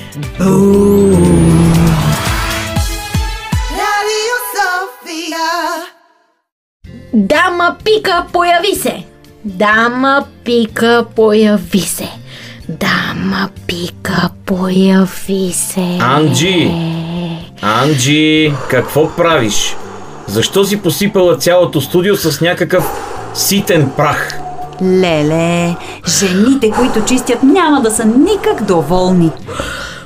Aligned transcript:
Дама 7.12 7.76
Пика, 7.84 8.26
появи 8.32 8.74
се! 8.74 9.04
Дама 9.44 10.24
Пика, 10.44 11.04
появи 11.16 11.80
се! 11.80 12.23
Дама 12.68 13.48
Пика, 13.66 14.28
появи 14.46 15.52
се! 15.52 15.98
Анджи! 16.00 16.70
Анджи, 17.62 18.52
какво 18.70 19.10
правиш? 19.16 19.76
Защо 20.26 20.64
си 20.64 20.82
посипала 20.82 21.36
цялото 21.36 21.80
студио 21.80 22.16
с 22.16 22.40
някакъв 22.40 22.84
ситен 23.34 23.90
прах? 23.96 24.40
Леле, 24.82 25.76
жените, 26.08 26.70
които 26.70 27.04
чистят, 27.04 27.42
няма 27.42 27.80
да 27.80 27.90
са 27.90 28.04
никак 28.04 28.64
доволни. 28.64 29.30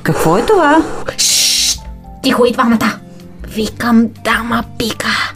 Какво 0.03 0.37
е 0.37 0.45
това? 0.45 0.83
Шшш! 1.17 1.79
Тихо 2.23 2.45
и 2.45 2.51
двамата! 2.51 2.93
Викам 3.47 4.07
дама 4.23 4.63
Пика. 4.77 5.33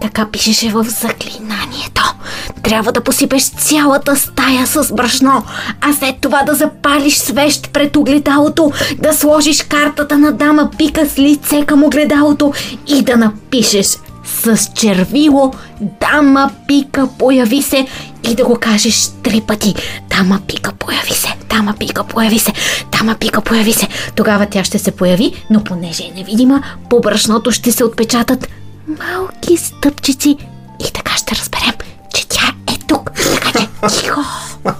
Така 0.00 0.26
пишеше 0.32 0.70
в 0.70 0.84
заклинанието. 0.84 1.97
Трябва 2.62 2.92
да 2.92 3.00
посипеш 3.00 3.50
цялата 3.50 4.16
стая 4.16 4.66
с 4.66 4.94
брашно, 4.94 5.44
а 5.80 5.92
след 5.92 6.16
това 6.20 6.42
да 6.42 6.54
запалиш 6.54 7.16
свещ 7.16 7.72
пред 7.72 7.96
огледалото, 7.96 8.72
да 8.98 9.12
сложиш 9.12 9.62
картата 9.62 10.18
на 10.18 10.32
дама 10.32 10.70
Пика 10.78 11.06
с 11.06 11.18
лице 11.18 11.64
към 11.66 11.84
огледалото 11.84 12.52
и 12.86 13.02
да 13.02 13.16
напишеш 13.16 13.86
с 14.24 14.70
червило 14.74 15.52
Дама 16.00 16.50
Пика 16.68 17.08
появи 17.18 17.62
се 17.62 17.86
и 18.30 18.34
да 18.34 18.44
го 18.44 18.56
кажеш 18.60 19.08
три 19.22 19.40
пъти. 19.40 19.74
Дама 20.10 20.40
Пика 20.46 20.72
появи 20.72 21.14
се, 21.14 21.34
Дама 21.50 21.74
Пика 21.78 22.04
появи 22.04 22.38
се, 22.38 22.52
Дама 22.98 23.14
Пика 23.20 23.40
появи 23.40 23.72
се. 23.72 23.88
Тогава 24.14 24.46
тя 24.46 24.64
ще 24.64 24.78
се 24.78 24.90
появи, 24.90 25.44
но 25.50 25.64
понеже 25.64 26.02
е 26.02 26.18
невидима, 26.18 26.62
по 26.90 27.00
брашното 27.00 27.50
ще 27.52 27.72
се 27.72 27.84
отпечатат 27.84 28.48
малки 28.88 29.56
стъпчици 29.56 30.36
и 30.88 30.92
така 30.92 31.16
ще 31.16 31.34
разберем, 31.36 31.74
тихо. 33.88 34.20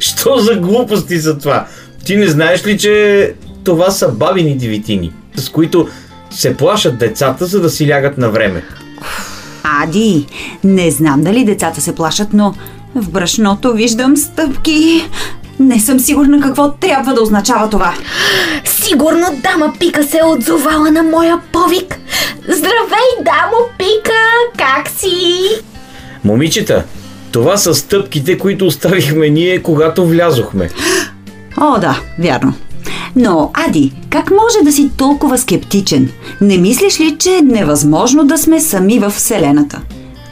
Що 0.00 0.36
за 0.38 0.54
глупости 0.54 1.20
са 1.20 1.38
това? 1.38 1.66
Ти 2.04 2.16
не 2.16 2.26
знаеш 2.26 2.66
ли, 2.66 2.78
че 2.78 3.34
това 3.64 3.90
са 3.90 4.08
бабини 4.08 4.56
дивитини, 4.56 5.12
с 5.36 5.48
които 5.48 5.88
се 6.30 6.56
плашат 6.56 6.98
децата, 6.98 7.46
за 7.46 7.60
да 7.60 7.70
си 7.70 7.88
лягат 7.88 8.18
на 8.18 8.30
време? 8.30 8.62
Ади, 9.62 10.26
не 10.64 10.90
знам 10.90 11.22
дали 11.22 11.44
децата 11.44 11.80
се 11.80 11.94
плашат, 11.94 12.28
но 12.32 12.54
в 12.94 13.10
брашното 13.10 13.72
виждам 13.72 14.16
стъпки. 14.16 15.08
Не 15.60 15.80
съм 15.80 16.00
сигурна 16.00 16.40
какво 16.40 16.72
трябва 16.72 17.14
да 17.14 17.22
означава 17.22 17.70
това. 17.70 17.94
Сигурно 18.64 19.26
дама 19.42 19.72
Пика 19.78 20.04
се 20.04 20.18
е 20.18 20.24
отзовала 20.24 20.90
на 20.90 21.02
моя 21.02 21.40
повик. 21.52 21.98
Здравей, 22.40 23.24
дамо 23.24 23.56
Пика! 23.78 24.12
Как 24.58 24.88
си? 24.88 25.08
Момичета, 26.24 26.84
това 27.38 27.56
са 27.56 27.74
стъпките, 27.74 28.38
които 28.38 28.66
оставихме 28.66 29.28
ние, 29.28 29.62
когато 29.62 30.06
влязохме. 30.06 30.70
О, 31.60 31.78
да, 31.80 32.00
вярно. 32.18 32.54
Но, 33.16 33.50
Ади, 33.54 33.92
как 34.10 34.30
може 34.30 34.64
да 34.64 34.72
си 34.72 34.90
толкова 34.96 35.38
скептичен? 35.38 36.08
Не 36.40 36.58
мислиш 36.58 37.00
ли, 37.00 37.16
че 37.18 37.36
е 37.36 37.42
невъзможно 37.42 38.24
да 38.24 38.38
сме 38.38 38.60
сами 38.60 38.98
в 38.98 39.10
Вселената? 39.10 39.80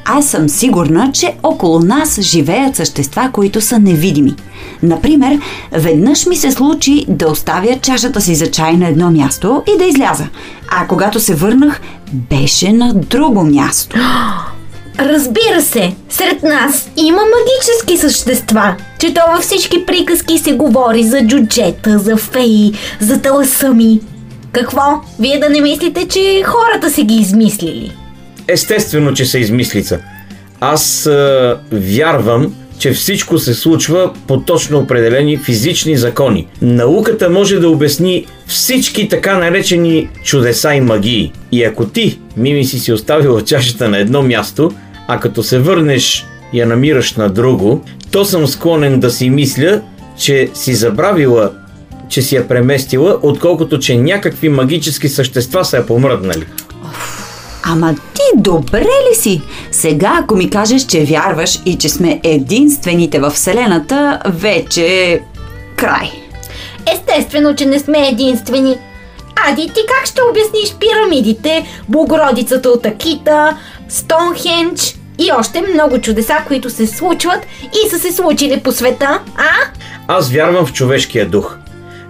Аз 0.04 0.26
съм 0.26 0.48
сигурна, 0.48 1.10
че 1.12 1.34
около 1.42 1.78
нас 1.78 2.20
живеят 2.20 2.76
същества, 2.76 3.30
които 3.32 3.60
са 3.60 3.78
невидими. 3.78 4.34
Например, 4.82 5.38
веднъж 5.72 6.26
ми 6.26 6.36
се 6.36 6.50
случи 6.50 7.04
да 7.08 7.28
оставя 7.28 7.78
чашата 7.82 8.20
си 8.20 8.34
за 8.34 8.50
чай 8.50 8.76
на 8.76 8.88
едно 8.88 9.10
място 9.10 9.62
и 9.74 9.78
да 9.78 9.84
изляза. 9.84 10.28
А 10.68 10.86
когато 10.86 11.20
се 11.20 11.34
върнах, 11.34 11.80
беше 12.12 12.72
на 12.72 12.94
друго 12.94 13.44
място. 13.44 13.96
Разбира 14.98 15.62
се, 15.62 15.92
сред 16.08 16.42
нас 16.42 16.90
има 16.96 17.18
магически 17.18 17.96
същества, 17.96 18.76
че 19.00 19.14
то 19.14 19.20
във 19.34 19.42
всички 19.42 19.86
приказки 19.86 20.38
се 20.38 20.52
говори 20.52 21.04
за 21.04 21.22
джуджета, 21.22 21.98
за 21.98 22.16
феи, 22.16 22.72
за 23.00 23.22
таласъми. 23.22 24.00
Какво? 24.52 25.00
Вие 25.20 25.38
да 25.38 25.48
не 25.48 25.60
мислите, 25.60 26.08
че 26.08 26.42
хората 26.44 26.90
са 26.90 27.02
ги 27.02 27.14
измислили? 27.14 27.92
Естествено, 28.48 29.14
че 29.14 29.24
са 29.24 29.38
измислица. 29.38 30.00
Аз 30.60 31.06
а, 31.06 31.58
вярвам, 31.72 32.54
че 32.78 32.92
всичко 32.92 33.38
се 33.38 33.54
случва 33.54 34.12
по 34.26 34.40
точно 34.40 34.78
определени 34.78 35.36
физични 35.36 35.96
закони. 35.96 36.46
Науката 36.62 37.30
може 37.30 37.58
да 37.58 37.70
обясни 37.70 38.26
всички 38.46 39.08
така 39.08 39.38
наречени 39.38 40.08
чудеса 40.24 40.74
и 40.74 40.80
магии. 40.80 41.32
И 41.52 41.64
ако 41.64 41.86
ти, 41.86 42.18
Мими, 42.36 42.64
си 42.64 42.78
си 42.78 42.92
оставила 42.92 43.44
чашата 43.44 43.88
на 43.88 43.98
едно 43.98 44.22
място, 44.22 44.72
а 45.08 45.20
като 45.20 45.42
се 45.42 45.58
върнеш 45.58 46.26
я 46.52 46.66
намираш 46.66 47.14
на 47.14 47.28
друго, 47.28 47.80
то 48.10 48.24
съм 48.24 48.46
склонен 48.46 49.00
да 49.00 49.10
си 49.10 49.30
мисля, 49.30 49.80
че 50.18 50.50
си 50.54 50.74
забравила, 50.74 51.50
че 52.08 52.22
си 52.22 52.36
я 52.36 52.48
преместила, 52.48 53.18
отколкото 53.22 53.78
че 53.78 53.96
някакви 53.96 54.48
магически 54.48 55.08
същества 55.08 55.64
са 55.64 55.76
я 55.76 55.86
помръднали. 55.86 56.46
Ама 57.62 57.94
ти 57.94 58.22
добре 58.36 58.84
ли 59.10 59.14
си? 59.14 59.42
Сега, 59.70 60.18
ако 60.22 60.36
ми 60.36 60.50
кажеш, 60.50 60.82
че 60.82 61.04
вярваш 61.04 61.60
и 61.66 61.78
че 61.78 61.88
сме 61.88 62.20
единствените 62.22 63.18
в 63.18 63.30
Вселената, 63.30 64.20
вече 64.26 65.20
край. 65.76 66.10
Естествено, 66.94 67.54
че 67.54 67.66
не 67.66 67.78
сме 67.78 68.08
единствени. 68.08 68.76
Ади, 69.48 69.62
ти 69.62 69.80
как 69.88 70.06
ще 70.06 70.20
обясниш 70.30 70.76
пирамидите, 70.80 71.66
Богородицата 71.88 72.68
от 72.68 72.86
Акита, 72.86 73.56
Стоунхендж 73.88 74.96
и 75.18 75.30
още 75.38 75.62
много 75.74 76.00
чудеса, 76.00 76.34
които 76.46 76.70
се 76.70 76.86
случват 76.86 77.46
и 77.84 77.90
са 77.90 77.98
се 77.98 78.12
случили 78.12 78.60
по 78.60 78.72
света, 78.72 79.20
а? 79.36 79.50
Аз 80.08 80.30
вярвам 80.30 80.66
в 80.66 80.72
човешкия 80.72 81.26
дух. 81.26 81.56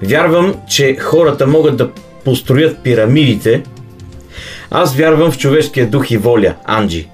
Вярвам, 0.02 0.54
че 0.68 0.96
хората 0.96 1.46
могат 1.46 1.76
да 1.76 1.90
построят 2.24 2.78
пирамидите. 2.78 3.62
Аз 4.70 4.94
вярвам 4.94 5.30
в 5.30 5.38
човешкия 5.38 5.86
дух 5.86 6.10
и 6.10 6.16
воля, 6.16 6.54
Анджи. 6.64 7.08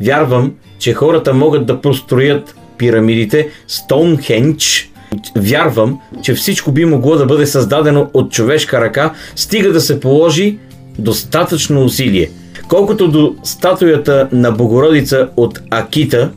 Вярвам, 0.00 0.52
че 0.78 0.94
хората 0.94 1.34
могат 1.34 1.66
да 1.66 1.80
построят 1.80 2.54
пирамидите 2.78 3.48
Стоунхендж. 3.68 4.90
Вярвам, 5.36 6.00
че 6.22 6.34
всичко 6.34 6.72
би 6.72 6.84
могло 6.84 7.16
да 7.16 7.26
бъде 7.26 7.46
създадено 7.46 8.10
от 8.14 8.32
човешка 8.32 8.80
ръка, 8.80 9.12
стига 9.36 9.72
да 9.72 9.80
се 9.80 10.00
положи 10.00 10.58
достатъчно 10.98 11.84
усилие. 11.84 12.30
Колкото 12.68 13.08
до 13.08 13.34
статуята 13.42 14.28
на 14.32 14.52
Богородица 14.52 15.28
от 15.36 15.60
Акита, 15.70 16.30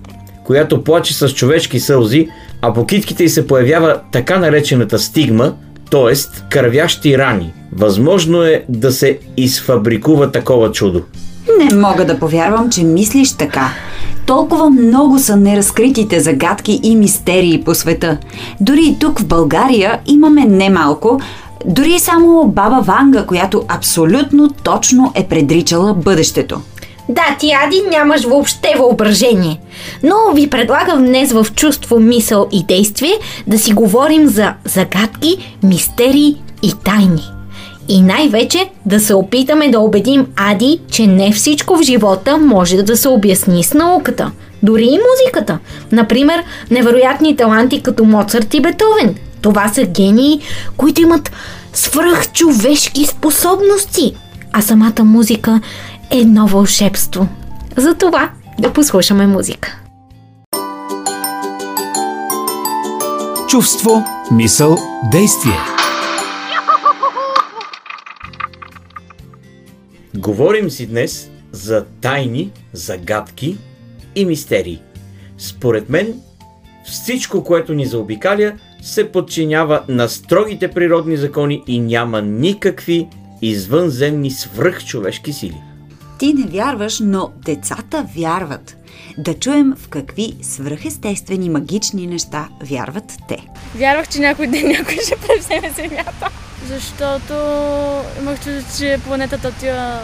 която 0.43 0.83
плаче 0.83 1.13
с 1.13 1.29
човешки 1.29 1.79
сълзи, 1.79 2.27
а 2.61 2.73
по 2.73 2.85
китките 2.85 3.23
й 3.23 3.29
се 3.29 3.47
появява 3.47 3.99
така 4.11 4.39
наречената 4.39 4.99
стигма, 4.99 5.53
т.е. 5.91 6.13
кървящи 6.49 7.17
рани. 7.17 7.53
Възможно 7.73 8.43
е 8.43 8.63
да 8.69 8.91
се 8.91 9.19
изфабрикува 9.37 10.31
такова 10.31 10.71
чудо. 10.71 11.01
Не 11.59 11.75
мога 11.75 12.05
да 12.05 12.19
повярвам, 12.19 12.69
че 12.69 12.83
мислиш 12.83 13.33
така. 13.33 13.69
Толкова 14.25 14.69
много 14.69 15.19
са 15.19 15.37
неразкритите 15.37 16.19
загадки 16.19 16.79
и 16.83 16.95
мистерии 16.95 17.63
по 17.63 17.75
света. 17.75 18.17
Дори 18.61 18.81
и 18.85 18.99
тук 18.99 19.19
в 19.19 19.25
България 19.25 19.99
имаме 20.07 20.45
немалко, 20.45 21.19
дори 21.65 21.99
само 21.99 22.47
баба 22.47 22.81
Ванга, 22.81 23.25
която 23.25 23.63
абсолютно 23.67 24.49
точно 24.63 25.11
е 25.15 25.27
предричала 25.27 25.93
бъдещето. 25.93 26.61
Да, 27.09 27.35
ти, 27.39 27.51
Ади, 27.65 27.81
нямаш 27.89 28.23
въобще 28.23 28.73
въображение. 28.77 29.59
Но 30.03 30.15
ви 30.33 30.49
предлагам 30.49 31.05
днес 31.05 31.31
в 31.31 31.47
чувство, 31.55 31.99
мисъл 31.99 32.47
и 32.51 32.63
действие 32.63 33.13
да 33.47 33.59
си 33.59 33.73
говорим 33.73 34.27
за 34.27 34.53
загадки, 34.65 35.55
мистерии 35.63 36.41
и 36.63 36.73
тайни. 36.85 37.23
И 37.87 38.01
най-вече 38.01 38.69
да 38.85 38.99
се 38.99 39.13
опитаме 39.15 39.69
да 39.69 39.79
убедим 39.79 40.27
Ади, 40.35 40.79
че 40.91 41.07
не 41.07 41.31
всичко 41.31 41.77
в 41.77 41.81
живота 41.81 42.37
може 42.37 42.83
да 42.83 42.97
се 42.97 43.09
обясни 43.09 43.63
с 43.63 43.73
науката. 43.73 44.31
Дори 44.63 44.83
и 44.83 44.99
музиката. 45.09 45.59
Например, 45.91 46.43
невероятни 46.71 47.35
таланти 47.35 47.81
като 47.81 48.03
Моцарт 48.03 48.53
и 48.53 48.61
Бетовен. 48.61 49.15
Това 49.41 49.69
са 49.69 49.85
гении, 49.85 50.41
които 50.77 51.01
имат 51.01 51.31
свръхчовешки 51.73 53.05
способности. 53.05 54.15
А 54.53 54.61
самата 54.61 55.03
музика 55.03 55.61
е 56.11 56.17
едно 56.17 56.47
вълшебство. 56.47 57.27
Затова 57.77 58.31
да 58.59 58.73
послушаме 58.73 59.27
музика. 59.27 59.77
Чувство, 63.47 64.03
мисъл, 64.31 64.77
действие. 65.11 65.57
Говорим 70.15 70.69
си 70.69 70.87
днес 70.87 71.29
за 71.51 71.85
тайни, 72.01 72.51
загадки 72.73 73.57
и 74.15 74.25
мистерии. 74.25 74.81
Според 75.37 75.89
мен, 75.89 76.13
всичко, 76.85 77.43
което 77.43 77.73
ни 77.73 77.85
заобикаля, 77.85 78.53
се 78.81 79.11
подчинява 79.11 79.83
на 79.87 80.09
строгите 80.09 80.67
природни 80.67 81.17
закони 81.17 81.63
и 81.67 81.79
няма 81.79 82.21
никакви 82.21 83.07
извънземни 83.41 84.31
свръхчовешки 84.31 85.33
сили. 85.33 85.61
Ти 86.19 86.33
не 86.33 86.47
вярваш, 86.47 86.99
но 86.99 87.31
децата 87.45 88.05
вярват. 88.17 88.77
Да 89.17 89.33
чуем 89.33 89.73
в 89.77 89.89
какви 89.89 90.33
свръхестествени 90.41 91.49
магични 91.49 92.07
неща 92.07 92.49
вярват 92.63 93.13
те. 93.27 93.37
Вярвах, 93.75 94.09
че 94.09 94.19
някой 94.19 94.47
ден 94.47 94.67
някой 94.67 94.97
ще 95.05 95.15
превземе 95.27 95.71
Земята. 95.75 96.29
Защото 96.67 97.33
имах 98.21 98.43
чувство, 98.43 98.77
че 98.77 98.99
планетата 99.05 99.47
отива 99.47 99.99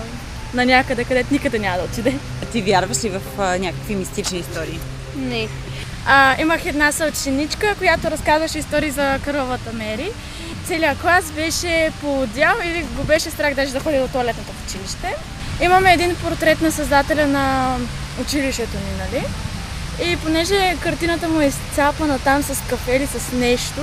на 0.53 0.65
някъде, 0.65 1.03
където 1.03 1.33
никъде 1.33 1.59
няма 1.59 1.77
да 1.77 1.83
отиде. 1.83 2.13
Ти 2.51 2.61
вярваш 2.61 3.03
ли 3.03 3.09
в 3.09 3.21
а, 3.37 3.57
някакви 3.57 3.95
мистични 3.95 4.39
истории? 4.39 4.79
Не. 5.17 5.47
А, 6.09 6.35
имах 6.41 6.65
една 6.65 6.91
съученичка, 6.91 7.75
която 7.77 8.11
разказваше 8.11 8.59
истории 8.59 8.91
за 8.91 9.19
кървавата 9.25 9.73
Мери. 9.73 10.11
Целият 10.65 11.01
клас 11.01 11.31
беше 11.31 11.91
полудял 12.01 12.55
или 12.65 12.83
го 12.83 13.03
беше 13.03 13.29
страх 13.29 13.53
даже 13.53 13.71
да 13.71 13.79
ходи 13.79 13.97
до 13.97 14.07
туалетната 14.07 14.51
в 14.51 14.67
училище. 14.67 15.15
Имаме 15.61 15.93
един 15.93 16.15
портрет 16.15 16.61
на 16.61 16.71
създателя 16.71 17.27
на 17.27 17.75
училището 18.21 18.77
ни, 18.77 18.91
нали? 18.99 19.23
И 20.11 20.17
понеже 20.17 20.75
картината 20.83 21.29
му 21.29 21.41
е 21.41 21.45
изцапана 21.45 22.19
там 22.19 22.43
с 22.43 22.69
кафе 22.69 22.95
или 22.95 23.07
с 23.07 23.31
нещо, 23.31 23.81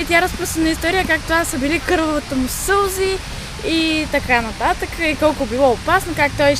и 0.00 0.04
тя 0.04 0.22
разпространа 0.22 0.68
история 0.68 1.06
как 1.06 1.20
това 1.20 1.44
са 1.44 1.58
били 1.58 1.80
кървавата 1.80 2.36
му 2.36 2.48
сълзи 2.48 3.16
и 3.66 4.06
така 4.12 4.40
нататък, 4.40 4.88
и 5.00 5.16
колко 5.16 5.46
било 5.46 5.70
опасно, 5.70 6.14
как 6.16 6.32
той 6.36 6.54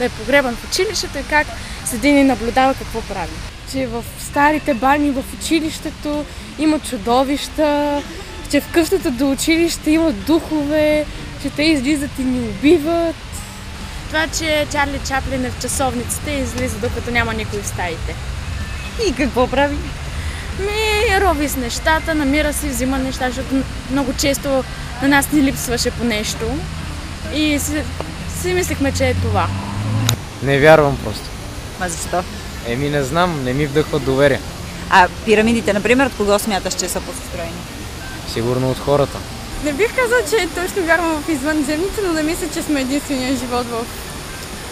е 0.00 0.08
погребан 0.08 0.56
в 0.56 0.68
училището 0.70 1.18
и 1.18 1.24
как 1.30 1.46
седи 1.84 2.08
и 2.08 2.24
наблюдава 2.24 2.74
какво 2.74 3.00
прави. 3.00 3.32
Че 3.72 3.86
в 3.86 4.04
старите 4.20 4.74
бани 4.74 5.10
в 5.10 5.24
училището 5.40 6.24
има 6.58 6.78
чудовища, 6.78 8.02
че 8.50 8.60
в 8.60 8.72
къщата 8.72 9.10
до 9.10 9.30
училище 9.30 9.90
има 9.90 10.12
духове, 10.12 11.06
че 11.42 11.50
те 11.50 11.62
излизат 11.62 12.10
и 12.18 12.22
ни 12.22 12.40
убиват. 12.40 13.14
Това, 14.06 14.26
че 14.38 14.66
Чарли 14.72 15.00
Чаплин 15.08 15.44
е 15.44 15.50
в 15.50 15.60
часовниците 15.60 16.30
и 16.30 16.42
излиза 16.42 16.78
докато 16.78 17.10
няма 17.10 17.34
никой 17.34 17.62
в 17.62 17.66
стаите. 17.66 18.14
И 19.08 19.14
какво 19.14 19.46
прави? 19.46 19.76
Ми, 20.60 21.20
роби 21.20 21.48
с 21.48 21.56
нещата, 21.56 22.14
намира 22.14 22.52
си, 22.52 22.68
взима 22.68 22.98
неща, 22.98 23.26
защото 23.26 23.62
много 23.90 24.12
често 24.12 24.64
на 25.02 25.08
нас 25.08 25.32
ни 25.32 25.42
липсваше 25.42 25.90
по 25.90 26.04
нещо. 26.04 26.46
И 27.34 27.58
си, 27.58 27.82
си 28.40 28.52
мислихме, 28.52 28.92
че 28.92 29.08
е 29.08 29.14
това. 29.14 29.48
Не 30.42 30.58
вярвам 30.58 30.98
просто. 31.04 31.24
Ма 31.80 31.88
защо? 31.88 32.22
Еми 32.66 32.90
не 32.90 33.02
знам, 33.02 33.44
не 33.44 33.52
ми 33.52 33.66
вдъхва 33.66 33.98
доверие. 33.98 34.40
А 34.90 35.08
пирамидите, 35.24 35.72
например, 35.72 36.06
от 36.06 36.16
кого 36.16 36.38
смяташ, 36.38 36.74
че 36.74 36.88
са 36.88 37.00
построени? 37.00 37.52
Сигурно 38.28 38.70
от 38.70 38.78
хората. 38.78 39.18
Не 39.64 39.72
бих 39.72 39.96
казала, 39.96 40.20
че 40.30 40.48
точно 40.54 40.82
вярвам 40.82 41.22
в 41.22 41.28
извънземните, 41.28 42.00
но 42.06 42.12
не 42.12 42.22
мисля, 42.22 42.46
че 42.54 42.62
сме 42.62 42.80
единствения 42.80 43.36
живот 43.36 43.66
в 43.66 43.84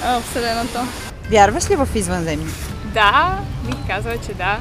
а, 0.05 0.21
Вселената. 0.21 0.87
Вярваш 1.31 1.71
ли 1.71 1.77
в 1.77 1.89
извънземни? 1.95 2.53
Да, 2.85 3.39
бих 3.67 3.77
казала, 3.89 4.15
че 4.27 4.35
да. 4.35 4.59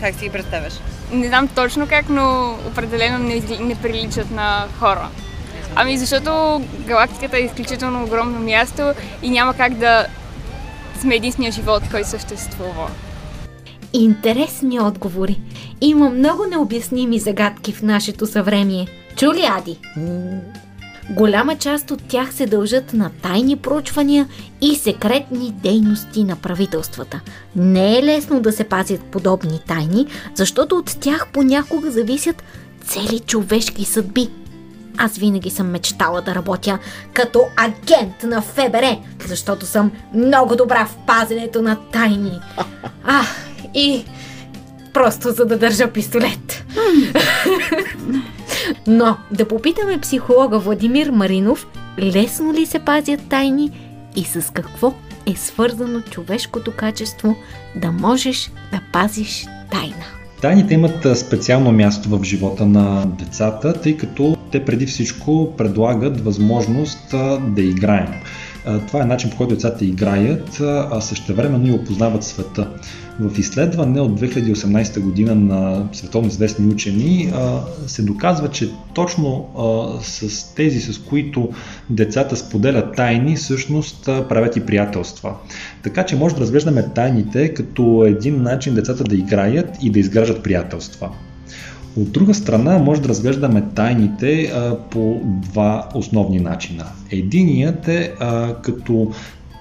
Как 0.00 0.14
си 0.14 0.24
ги 0.24 0.30
представяш? 0.30 0.72
Не 1.12 1.28
знам 1.28 1.48
точно 1.48 1.86
как, 1.88 2.08
но 2.08 2.56
определено 2.66 3.18
не, 3.18 3.42
не 3.60 3.74
приличат 3.74 4.30
на 4.30 4.66
хора. 4.78 5.08
Ами 5.76 5.98
защото 5.98 6.62
галактиката 6.78 7.36
е 7.36 7.40
изключително 7.40 8.04
огромно 8.04 8.40
място 8.40 8.92
и 9.22 9.30
няма 9.30 9.54
как 9.54 9.74
да 9.74 10.06
сме 11.04 11.16
единствения 11.16 11.52
живот, 11.52 11.82
който 11.90 12.08
съществува. 12.08 12.90
Интересни 13.92 14.80
отговори. 14.80 15.40
Има 15.80 16.10
много 16.10 16.44
необясними 16.50 17.18
загадки 17.18 17.72
в 17.72 17.82
нашето 17.82 18.26
съвремие. 18.26 18.86
Чули, 19.16 19.42
Ади? 19.50 19.78
Голяма 21.10 21.56
част 21.56 21.90
от 21.90 22.02
тях 22.08 22.34
се 22.34 22.46
дължат 22.46 22.92
на 22.92 23.10
тайни 23.22 23.56
проучвания 23.56 24.28
и 24.60 24.74
секретни 24.74 25.52
дейности 25.62 26.24
на 26.24 26.36
правителствата. 26.36 27.20
Не 27.56 27.98
е 27.98 28.02
лесно 28.02 28.40
да 28.40 28.52
се 28.52 28.64
пазят 28.64 29.00
подобни 29.00 29.60
тайни, 29.66 30.06
защото 30.34 30.76
от 30.76 30.96
тях 31.00 31.28
понякога 31.32 31.90
зависят 31.90 32.42
цели 32.84 33.20
човешки 33.20 33.84
съдби. 33.84 34.30
Аз 34.98 35.16
винаги 35.16 35.50
съм 35.50 35.70
мечтала 35.70 36.22
да 36.22 36.34
работя 36.34 36.78
като 37.12 37.42
агент 37.56 38.22
на 38.22 38.42
ФБР, 38.42 38.96
защото 39.26 39.66
съм 39.66 39.92
много 40.14 40.56
добра 40.56 40.86
в 40.86 40.96
пазенето 41.06 41.62
на 41.62 41.76
тайни. 41.92 42.40
А, 43.06 43.22
и 43.74 44.04
просто 44.92 45.30
за 45.30 45.44
да 45.44 45.58
държа 45.58 45.92
пистолет. 45.92 46.64
Но 48.86 49.16
да 49.30 49.48
попитаме 49.48 50.00
психолога 50.00 50.58
Владимир 50.58 51.10
Маринов, 51.10 51.66
лесно 51.98 52.52
ли 52.52 52.66
се 52.66 52.78
пазят 52.78 53.28
тайни 53.28 53.70
и 54.16 54.24
с 54.24 54.52
какво 54.52 54.94
е 55.26 55.36
свързано 55.36 56.00
човешкото 56.00 56.72
качество 56.72 57.36
да 57.76 57.92
можеш 57.92 58.50
да 58.72 58.80
пазиш 58.92 59.46
тайна. 59.70 60.23
Тайните 60.44 60.74
имат 60.74 61.18
специално 61.18 61.72
място 61.72 62.08
в 62.08 62.24
живота 62.24 62.66
на 62.66 63.06
децата, 63.06 63.72
тъй 63.72 63.96
като 63.96 64.36
те 64.52 64.64
преди 64.64 64.86
всичко 64.86 65.54
предлагат 65.56 66.20
възможност 66.20 67.14
да 67.40 67.62
играем. 67.62 68.08
Това 68.86 69.02
е 69.02 69.06
начин 69.06 69.30
по 69.30 69.36
който 69.36 69.54
децата 69.54 69.84
играят, 69.84 70.60
а 70.60 71.00
същевременно 71.00 71.68
и 71.68 71.72
опознават 71.72 72.24
света. 72.24 72.68
В 73.20 73.38
изследване 73.38 74.00
от 74.00 74.20
2018 74.20 75.00
година 75.00 75.34
на 75.34 75.88
световно 75.92 76.28
известни 76.28 76.72
учени 76.72 77.32
се 77.86 78.02
доказва, 78.02 78.50
че 78.50 78.70
точно 78.94 79.48
с 80.02 80.54
тези, 80.54 80.80
с 80.80 80.98
които 80.98 81.48
децата 81.90 82.36
споделят 82.36 82.96
тайни, 82.96 83.36
всъщност 83.36 84.04
правят 84.04 84.56
и 84.56 84.66
приятелства. 84.66 85.34
Така 85.82 86.06
че 86.06 86.16
може 86.16 86.34
да 86.34 86.40
разглеждаме 86.40 86.88
тайните 86.94 87.54
като 87.54 88.04
един 88.06 88.42
начин 88.42 88.74
децата 88.74 89.04
да 89.04 89.16
играят 89.16 89.68
и 89.82 89.90
да 89.90 89.98
изграждат 89.98 90.42
приятелства. 90.42 91.10
От 91.96 92.12
друга 92.12 92.34
страна, 92.34 92.78
може 92.78 93.02
да 93.02 93.08
разглеждаме 93.08 93.64
тайните 93.74 94.42
а, 94.42 94.78
по 94.90 95.20
два 95.24 95.88
основни 95.94 96.40
начина. 96.40 96.84
Единият 97.10 97.88
е 97.88 98.12
а, 98.20 98.54
като 98.54 99.10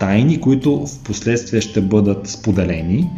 тайни, 0.03 0.41
които 0.41 0.86
в 0.88 1.00
последствие 1.03 1.62
ще 1.62 1.81
бъдат 1.81 2.27
споделени, 2.27 3.10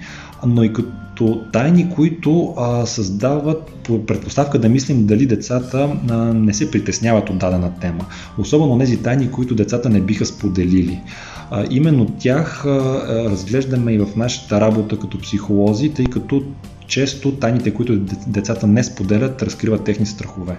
но 0.46 0.64
и 0.64 0.74
като 0.74 1.42
тайни, 1.54 1.90
които 1.96 2.54
а, 2.58 2.86
създават 2.86 3.70
по 3.70 4.06
предпоставка 4.06 4.60
да 4.60 4.70
мислим 4.70 5.06
дали 5.06 5.26
децата 5.26 5.98
а, 6.10 6.16
не 6.16 6.54
се 6.54 6.72
притесняват 6.72 7.30
от 7.30 7.38
дадена 7.38 7.72
тема. 7.82 8.06
Особено 8.38 8.80
тези 8.80 8.98
тайни, 8.98 9.32
които 9.32 9.56
децата 9.56 9.90
не 9.90 10.02
биха 10.02 10.26
споделили. 10.26 11.02
А, 11.52 11.66
именно 11.70 12.06
тях 12.06 12.66
а, 12.66 12.70
разглеждаме 13.32 13.94
и 13.94 13.98
в 13.98 14.16
нашата 14.16 14.62
работа 14.62 15.00
като 15.00 15.20
психолози, 15.20 15.90
тъй 15.90 16.06
като 16.06 16.44
често 16.88 17.32
тайните, 17.32 17.74
които 17.74 18.00
децата 18.28 18.68
не 18.68 18.84
споделят, 18.84 19.44
разкриват 19.44 19.84
техни 19.84 20.06
страхове. 20.06 20.56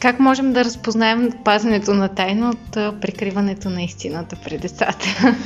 Как 0.00 0.20
можем 0.20 0.52
да 0.52 0.64
разпознаем 0.64 1.32
пазенето 1.44 1.94
на 1.94 2.08
тайна 2.08 2.50
от 2.50 3.00
прикриването 3.00 3.70
на 3.70 3.82
истината 3.82 4.36
пред 4.44 4.60
децата? 4.60 5.06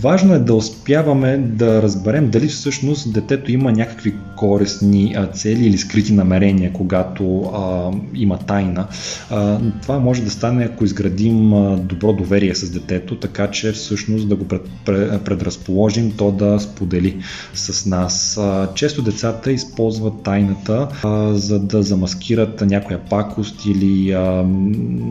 Важно 0.00 0.34
е 0.34 0.38
да 0.38 0.54
успяваме 0.54 1.38
да 1.38 1.82
разберем 1.82 2.30
дали 2.30 2.48
всъщност 2.48 3.12
детето 3.12 3.52
има 3.52 3.72
някакви 3.72 4.14
корисни 4.36 5.16
цели 5.32 5.66
или 5.66 5.78
скрити 5.78 6.12
намерения, 6.12 6.72
когато 6.72 7.40
а, 7.40 7.90
има 8.14 8.38
тайна. 8.38 8.86
А, 9.30 9.58
това 9.82 9.98
може 9.98 10.22
да 10.22 10.30
стане, 10.30 10.64
ако 10.64 10.84
изградим 10.84 11.50
добро 11.76 12.12
доверие 12.12 12.54
с 12.54 12.70
детето, 12.70 13.16
така 13.16 13.50
че 13.50 13.72
всъщност 13.72 14.28
да 14.28 14.36
го 14.36 14.48
пред, 14.48 14.62
пред, 14.84 15.22
предразположим 15.24 16.12
то 16.16 16.32
да 16.32 16.60
сподели 16.60 17.22
с 17.54 17.86
нас. 17.86 18.38
А, 18.38 18.68
често 18.74 19.02
децата 19.02 19.52
използват 19.52 20.22
тайната, 20.22 20.88
а, 21.02 21.34
за 21.34 21.58
да 21.60 21.82
замаскират 21.82 22.60
някоя 22.60 22.98
пакост 22.98 23.61
или 23.66 24.12
а, 24.12 24.44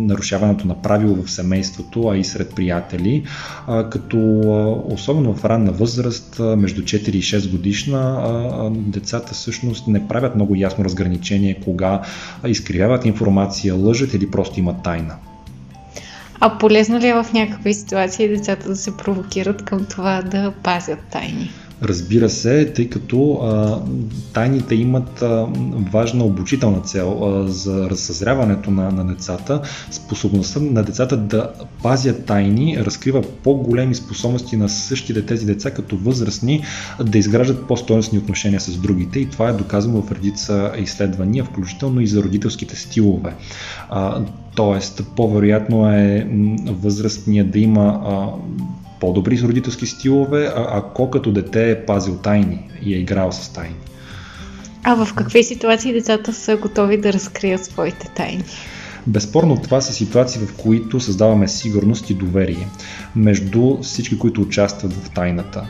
нарушаването 0.07 0.67
на 0.67 0.81
правило 0.81 1.23
в 1.23 1.31
семейството, 1.31 2.07
а 2.07 2.17
и 2.17 2.23
сред 2.23 2.55
приятели, 2.55 3.23
а, 3.67 3.89
като 3.89 4.17
а, 4.17 4.93
особено 4.93 5.33
в 5.33 5.45
ранна 5.45 5.71
възраст, 5.71 6.39
а, 6.39 6.55
между 6.55 6.81
4 6.81 7.09
и 7.09 7.21
6 7.21 7.51
годишна, 7.51 7.99
а, 7.99 8.69
децата 8.69 9.33
всъщност 9.33 9.87
не 9.87 10.07
правят 10.07 10.35
много 10.35 10.55
ясно 10.55 10.85
разграничение 10.85 11.59
кога 11.63 12.01
изкривяват 12.47 13.05
информация, 13.05 13.75
лъжат 13.75 14.13
или 14.13 14.31
просто 14.31 14.59
имат 14.59 14.83
тайна. 14.83 15.15
А 16.43 16.57
полезно 16.57 16.99
ли 16.99 17.07
е 17.07 17.13
в 17.13 17.25
някакви 17.33 17.73
ситуации 17.73 18.27
децата 18.27 18.67
да 18.67 18.75
се 18.75 18.97
провокират 18.97 19.65
към 19.65 19.85
това 19.85 20.21
да 20.21 20.53
пазят 20.63 20.99
тайни? 21.11 21.51
Разбира 21.83 22.29
се, 22.29 22.73
тъй 22.75 22.89
като 22.89 23.33
а, 23.33 23.81
тайните 24.33 24.75
имат 24.75 25.21
а, 25.21 25.47
важна 25.91 26.23
обучителна 26.23 26.81
цел 26.81 27.19
а, 27.23 27.47
за 27.47 27.89
разсъзряването 27.89 28.71
на, 28.71 28.91
на 28.91 29.05
децата. 29.05 29.61
Способността 29.91 30.59
на 30.59 30.83
децата 30.83 31.17
да 31.17 31.51
пазят 31.83 32.25
тайни 32.25 32.77
разкрива 32.79 33.21
по-големи 33.43 33.95
способности 33.95 34.57
на 34.57 34.69
същите 34.69 35.25
тези 35.25 35.45
деца 35.45 35.71
като 35.71 35.97
възрастни 35.97 36.63
да 37.03 37.17
изграждат 37.17 37.67
по-стойностни 37.67 38.17
отношения 38.17 38.61
с 38.61 38.77
другите 38.77 39.19
и 39.19 39.29
това 39.29 39.49
е 39.49 39.53
доказано 39.53 40.01
в 40.01 40.11
редица 40.11 40.71
изследвания, 40.79 41.43
включително 41.43 42.01
и 42.01 42.07
за 42.07 42.23
родителските 42.23 42.75
стилове. 42.75 43.35
А, 43.89 44.23
тоест, 44.55 45.01
по-вероятно 45.15 45.91
е 45.91 46.27
възрастният 46.65 47.51
да 47.51 47.59
има 47.59 48.01
а, 48.05 48.27
по-добри 49.01 49.37
с 49.37 49.43
родителски 49.43 49.87
стилове, 49.87 50.45
а, 50.45 50.67
ако 50.69 51.09
като 51.09 51.31
дете 51.31 51.71
е 51.71 51.85
пазил 51.85 52.15
тайни 52.15 52.69
и 52.85 52.95
е 52.95 52.97
играл 52.97 53.31
с 53.31 53.53
тайни. 53.53 53.75
А 54.83 55.05
в 55.05 55.13
какви 55.13 55.43
ситуации 55.43 55.93
децата 55.93 56.33
са 56.33 56.57
готови 56.57 57.01
да 57.01 57.13
разкрият 57.13 57.65
своите 57.65 58.09
тайни? 58.15 58.43
Безспорно 59.07 59.61
това 59.61 59.81
са 59.81 59.93
ситуации, 59.93 60.41
в 60.41 60.55
които 60.57 60.99
създаваме 60.99 61.47
сигурност 61.47 62.09
и 62.09 62.13
доверие 62.13 62.67
между 63.15 63.77
всички, 63.81 64.19
които 64.19 64.41
участват 64.41 64.93
в 64.93 65.09
тайната. 65.09 65.65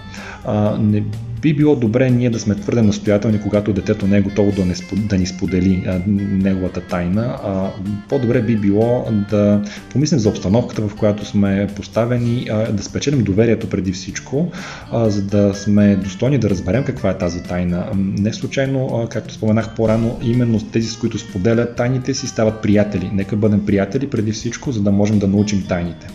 А, 0.45 0.77
не 0.77 1.03
би 1.41 1.53
било 1.53 1.75
добре 1.75 2.09
ние 2.09 2.29
да 2.29 2.39
сме 2.39 2.55
твърде 2.55 2.81
настоятелни, 2.81 3.41
когато 3.41 3.73
детето 3.73 4.07
не 4.07 4.17
е 4.17 4.21
готово 4.21 4.51
да, 4.51 4.65
не, 4.65 4.73
да 4.95 5.17
ни 5.17 5.25
сподели 5.25 5.83
а, 5.87 5.99
неговата 6.07 6.81
тайна. 6.81 7.39
А, 7.43 7.69
по-добре 8.09 8.41
би 8.41 8.55
било 8.55 9.05
да 9.29 9.61
помислим 9.91 10.19
за 10.19 10.29
обстановката, 10.29 10.81
в 10.81 10.95
която 10.95 11.25
сме 11.25 11.67
поставени, 11.75 12.47
а, 12.51 12.71
да 12.71 12.83
спечелим 12.83 13.23
доверието 13.23 13.69
преди 13.69 13.91
всичко, 13.91 14.51
а, 14.91 15.09
за 15.09 15.21
да 15.21 15.53
сме 15.53 15.95
достойни 15.95 16.37
да 16.37 16.49
разберем 16.49 16.83
каква 16.83 17.09
е 17.09 17.17
тази 17.17 17.43
тайна. 17.43 17.85
Не 17.95 18.33
случайно, 18.33 18.89
а, 18.93 19.09
както 19.09 19.33
споменах 19.33 19.75
по-рано, 19.75 20.19
именно 20.23 20.59
тези, 20.59 20.87
с 20.87 20.97
които 20.97 21.17
споделят 21.17 21.75
тайните 21.75 22.13
си, 22.13 22.27
стават 22.27 22.61
приятели. 22.61 23.09
Нека 23.13 23.35
бъдем 23.35 23.65
приятели 23.65 24.09
преди 24.09 24.31
всичко, 24.31 24.71
за 24.71 24.81
да 24.81 24.91
можем 24.91 25.19
да 25.19 25.27
научим 25.27 25.63
тайните. 25.67 26.07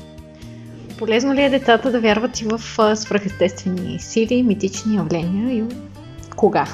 Полезно 0.98 1.34
ли 1.34 1.42
е 1.42 1.50
децата 1.50 1.90
да 1.90 2.00
вярват 2.00 2.40
и 2.40 2.44
в 2.44 2.60
свръхестествени 2.96 3.98
сили, 4.00 4.42
митични 4.42 4.96
явления 4.96 5.56
и 5.56 5.64
кога? 6.36 6.66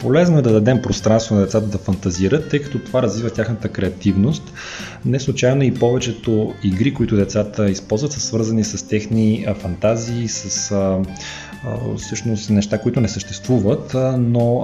Полезно 0.00 0.38
е 0.38 0.42
да 0.42 0.52
дадем 0.52 0.82
пространство 0.82 1.34
на 1.34 1.40
децата 1.40 1.66
да 1.66 1.78
фантазират, 1.78 2.48
тъй 2.50 2.62
като 2.62 2.78
това 2.78 3.02
развива 3.02 3.30
тяхната 3.30 3.68
креативност. 3.68 4.52
Не 5.04 5.20
случайно 5.20 5.62
и 5.62 5.74
повечето 5.74 6.54
игри, 6.64 6.94
които 6.94 7.16
децата 7.16 7.70
използват, 7.70 8.12
са 8.12 8.20
свързани 8.20 8.64
с 8.64 8.88
техни 8.88 9.46
фантазии, 9.60 10.28
с 10.28 10.72
всъщност 11.98 12.50
неща, 12.50 12.78
които 12.78 13.00
не 13.00 13.08
съществуват, 13.08 13.96
но 14.18 14.56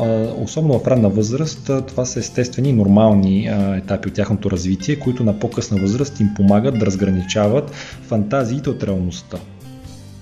особено 0.42 0.78
в 0.78 0.86
ранна 0.86 1.08
възраст 1.08 1.70
това 1.88 2.04
са 2.04 2.18
естествени 2.18 2.68
и 2.68 2.72
нормални 2.72 3.50
етапи 3.76 4.08
от 4.08 4.14
тяхното 4.14 4.50
развитие, 4.50 4.98
които 4.98 5.24
на 5.24 5.38
по-късна 5.38 5.80
възраст 5.80 6.20
им 6.20 6.28
помагат 6.36 6.78
да 6.78 6.86
разграничават 6.86 7.70
фантазиите 8.02 8.70
от 8.70 8.82
реалността. 8.82 9.38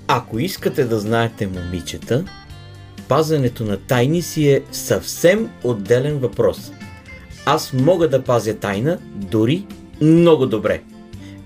Ако 0.09 0.39
искате 0.39 0.85
да 0.85 0.99
знаете 0.99 1.47
момичета, 1.47 2.25
пазенето 3.09 3.65
на 3.65 3.77
тайни 3.77 4.23
си 4.23 4.49
е 4.49 4.63
съвсем 4.73 5.49
отделен 5.65 6.19
въпрос. 6.19 6.73
Аз 7.47 7.73
мога 7.73 8.09
да 8.09 8.25
пазя 8.25 8.55
тайна 8.55 8.99
дори 9.15 9.67
много 10.01 10.47
добре. 10.47 10.83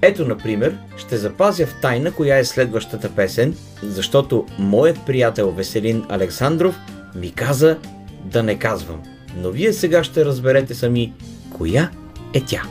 Ето, 0.05 0.25
например, 0.25 0.77
ще 0.97 1.17
запазя 1.17 1.67
в 1.67 1.81
тайна 1.83 2.13
коя 2.13 2.39
е 2.39 2.45
следващата 2.45 3.11
песен, 3.11 3.57
защото 3.83 4.47
моят 4.59 5.07
приятел 5.07 5.51
Веселин 5.51 6.05
Александров 6.09 6.79
ми 7.15 7.33
каза 7.33 7.79
да 8.25 8.43
не 8.43 8.59
казвам. 8.59 9.03
Но 9.37 9.51
вие 9.51 9.73
сега 9.73 10.05
ще 10.05 10.25
разберете 10.25 10.75
сами 10.75 11.13
коя 11.57 11.91
е 12.35 12.41
тя. 12.41 12.63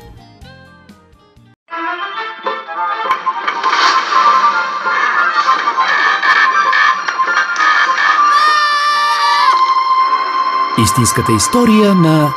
Истинската 10.84 11.32
история 11.38 11.96
на 11.96 12.34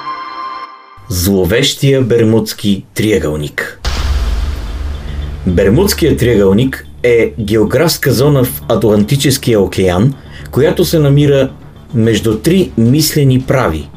Зловещия 1.09 2.03
Бермудски 2.03 2.87
триъгълник 2.95 3.84
Бермудският 5.47 6.19
триъгълник 6.19 6.87
е 7.03 7.33
географска 7.41 8.13
зона 8.13 8.45
в 8.45 8.63
Атлантическия 8.69 9.61
океан, 9.61 10.15
която 10.51 10.85
се 10.85 10.99
намира 10.99 11.51
между 11.95 12.39
три 12.39 12.73
мислени 12.79 13.41
прави. 13.41 13.89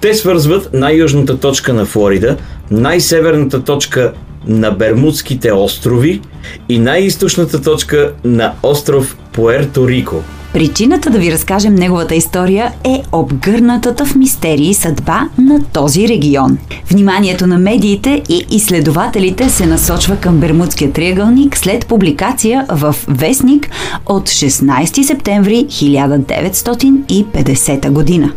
Те 0.00 0.14
свързват 0.14 0.72
най-южната 0.72 1.40
точка 1.40 1.72
на 1.72 1.84
Флорида, 1.84 2.36
най-северната 2.70 3.64
точка 3.64 4.12
на 4.46 4.70
Бермудските 4.70 5.52
острови 5.52 6.20
и 6.68 6.78
най-източната 6.78 7.62
точка 7.62 8.12
на 8.24 8.52
остров 8.62 9.16
Пуерто 9.32 9.88
Рико– 9.88 10.22
Причината 10.56 11.10
да 11.10 11.18
ви 11.18 11.32
разкажем 11.32 11.74
неговата 11.74 12.14
история 12.14 12.72
е 12.84 13.02
обгърнатата 13.12 14.06
в 14.06 14.14
мистерии 14.14 14.74
съдба 14.74 15.28
на 15.38 15.64
този 15.64 16.08
регион. 16.08 16.58
Вниманието 16.90 17.46
на 17.46 17.58
медиите 17.58 18.22
и 18.28 18.46
изследователите 18.50 19.48
се 19.48 19.66
насочва 19.66 20.16
към 20.16 20.40
Бермудския 20.40 20.92
триъгълник 20.92 21.56
след 21.56 21.86
публикация 21.86 22.66
в 22.68 22.96
Вестник 23.08 23.70
от 24.06 24.28
16 24.28 25.02
септември 25.02 25.66
1950 25.66 27.90
година. 27.90 28.32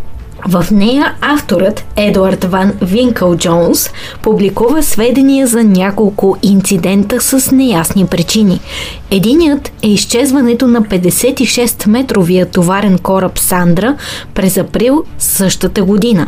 В 0.47 0.65
нея 0.71 1.13
авторът 1.21 1.85
Едуард 1.95 2.43
Ван 2.43 2.73
Винкъл 2.81 3.37
Джонс 3.37 3.89
публикува 4.21 4.83
сведения 4.83 5.47
за 5.47 5.63
няколко 5.63 6.37
инцидента 6.43 7.21
с 7.21 7.51
неясни 7.51 8.05
причини. 8.05 8.59
Единият 9.11 9.71
е 9.83 9.89
изчезването 9.89 10.67
на 10.67 10.81
56-метровия 10.81 12.51
товарен 12.51 12.97
кораб 12.97 13.39
Сандра 13.39 13.95
през 14.33 14.57
април 14.57 15.03
същата 15.19 15.83
година. 15.83 16.27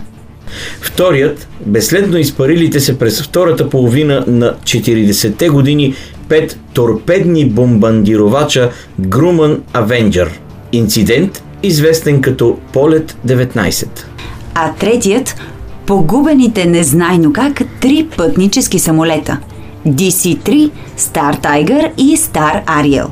Вторият– 0.81 1.47
безследно 1.65 2.17
изпарилите 2.17 2.79
се 2.79 2.99
през 2.99 3.21
втората 3.21 3.69
половина 3.69 4.23
на 4.27 4.55
40-те 4.63 5.49
години 5.49 5.93
пет 6.29 6.59
торпедни 6.73 7.49
бомбандировача 7.49 8.71
Груман 8.99 9.61
Авенджер. 9.73 10.39
Инцидент– 10.71 11.43
известен 11.63 12.21
като 12.21 12.57
Полет 12.73 13.17
19. 13.27 13.87
А 14.55 14.73
третият– 14.73 15.35
погубените 15.85 16.65
незнайно 16.65 17.33
как 17.33 17.61
три 17.81 18.07
пътнически 18.17 18.79
самолета– 18.79 19.37
DC-3, 19.87 20.71
Star 20.97 21.43
Tiger 21.43 21.91
и 21.97 22.17
Star 22.17 22.65
Ariel. 22.65 23.07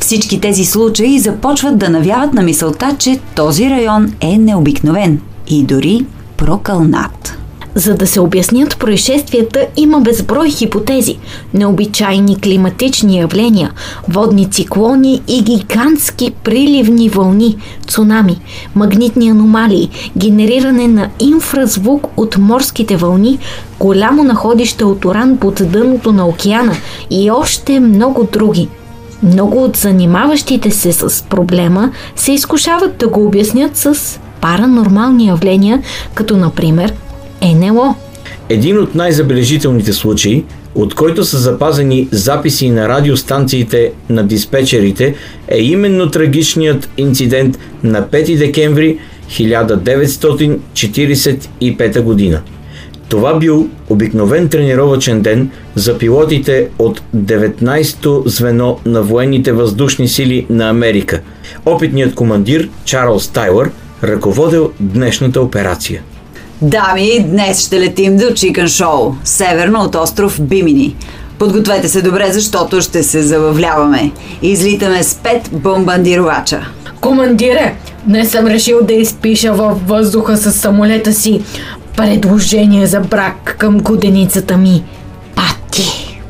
Всички 0.00 0.40
тези 0.40 0.64
случаи 0.64 1.18
започват 1.18 1.78
да 1.78 1.88
навяват 1.88 2.34
на 2.34 2.42
мисълта, 2.42 2.96
че 2.98 3.20
този 3.34 3.70
район 3.70 4.12
е 4.20 4.38
необикновен 4.38 5.20
и 5.48 5.62
дори 5.62 6.04
прокълнат. 6.36 7.38
За 7.74 7.94
да 7.94 8.06
се 8.06 8.20
обяснят 8.20 8.78
происшествията, 8.78 9.66
има 9.76 10.00
безброй 10.00 10.50
хипотези. 10.50 11.18
Необичайни 11.54 12.40
климатични 12.40 13.18
явления, 13.18 13.72
водни 14.08 14.50
циклони 14.50 15.22
и 15.28 15.42
гигантски 15.42 16.30
приливни 16.44 17.08
вълни, 17.08 17.56
цунами, 17.86 18.40
магнитни 18.74 19.28
аномалии, 19.28 19.90
генериране 20.16 20.88
на 20.88 21.08
инфразвук 21.20 22.06
от 22.16 22.38
морските 22.38 22.96
вълни, 22.96 23.38
голямо 23.80 24.24
находище 24.24 24.84
от 24.84 25.04
уран 25.04 25.36
под 25.36 25.62
дъното 25.64 26.12
на 26.12 26.26
океана 26.26 26.76
и 27.10 27.30
още 27.30 27.80
много 27.80 28.28
други. 28.32 28.68
Много 29.22 29.64
от 29.64 29.76
занимаващите 29.76 30.70
се 30.70 30.92
с 30.92 31.24
проблема 31.28 31.92
се 32.16 32.32
изкушават 32.32 32.96
да 32.96 33.08
го 33.08 33.26
обяснят 33.26 33.76
с 33.76 34.20
паранормални 34.40 35.26
явления, 35.26 35.82
като 36.14 36.36
например 36.36 36.94
НЛО. 37.42 37.94
Един 38.48 38.78
от 38.78 38.94
най-забележителните 38.94 39.92
случаи, 39.92 40.44
от 40.74 40.94
който 40.94 41.24
са 41.24 41.38
запазени 41.38 42.08
записи 42.10 42.70
на 42.70 42.88
радиостанциите 42.88 43.92
на 44.08 44.26
диспетчерите, 44.26 45.14
е 45.48 45.58
именно 45.58 46.10
трагичният 46.10 46.90
инцидент 46.96 47.58
на 47.82 48.02
5 48.02 48.38
декември 48.38 48.98
1945 49.30 52.00
година. 52.00 52.42
Това 53.08 53.38
бил 53.38 53.68
обикновен 53.88 54.48
тренировачен 54.48 55.22
ден 55.22 55.50
за 55.74 55.98
пилотите 55.98 56.68
от 56.78 57.02
19-то 57.16 58.22
звено 58.26 58.78
на 58.86 59.02
военните 59.02 59.52
въздушни 59.52 60.08
сили 60.08 60.46
на 60.50 60.68
Америка. 60.68 61.20
Опитният 61.66 62.14
командир 62.14 62.68
Чарлз 62.84 63.28
Тайлър 63.28 63.70
ръководил 64.04 64.72
днешната 64.80 65.40
операция. 65.40 66.02
Дами, 66.62 67.24
днес 67.28 67.66
ще 67.66 67.80
летим 67.80 68.16
до 68.16 68.34
Чикън 68.34 68.68
Шоу, 68.68 69.14
северно 69.24 69.80
от 69.80 69.94
остров 69.94 70.40
Бимини. 70.40 70.96
Подгответе 71.38 71.88
се 71.88 72.02
добре, 72.02 72.32
защото 72.32 72.80
ще 72.80 73.02
се 73.02 73.22
забавляваме. 73.22 74.12
Излитаме 74.42 75.02
с 75.02 75.14
пет 75.14 75.50
бомбандировача. 75.52 76.60
Командире, 77.00 77.74
днес 78.06 78.30
съм 78.30 78.46
решил 78.46 78.78
да 78.82 78.92
изпиша 78.92 79.52
във 79.52 79.88
въздуха 79.88 80.36
с 80.36 80.52
самолета 80.52 81.12
си 81.12 81.42
предложение 81.96 82.86
за 82.86 83.00
брак 83.00 83.56
към 83.58 83.78
годеницата 83.78 84.56
ми. 84.56 84.84
Пати. 85.34 86.20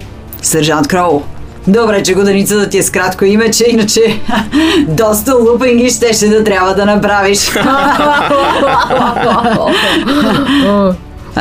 Сержант 0.43 0.89
Кроу, 0.89 1.23
добре, 1.69 2.03
че 2.03 2.15
годеницата 2.15 2.69
ти 2.69 2.79
е 2.79 2.83
с 2.83 2.91
кратко 2.91 3.25
име, 3.25 3.51
че 3.51 3.65
иначе 3.69 4.21
доста 4.89 5.35
лупинги 5.35 5.91
щеше 5.91 6.29
да 6.29 6.45
трябва 6.45 6.75
да 6.75 6.87
направиш. 6.87 7.51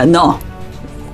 Но 0.08 0.38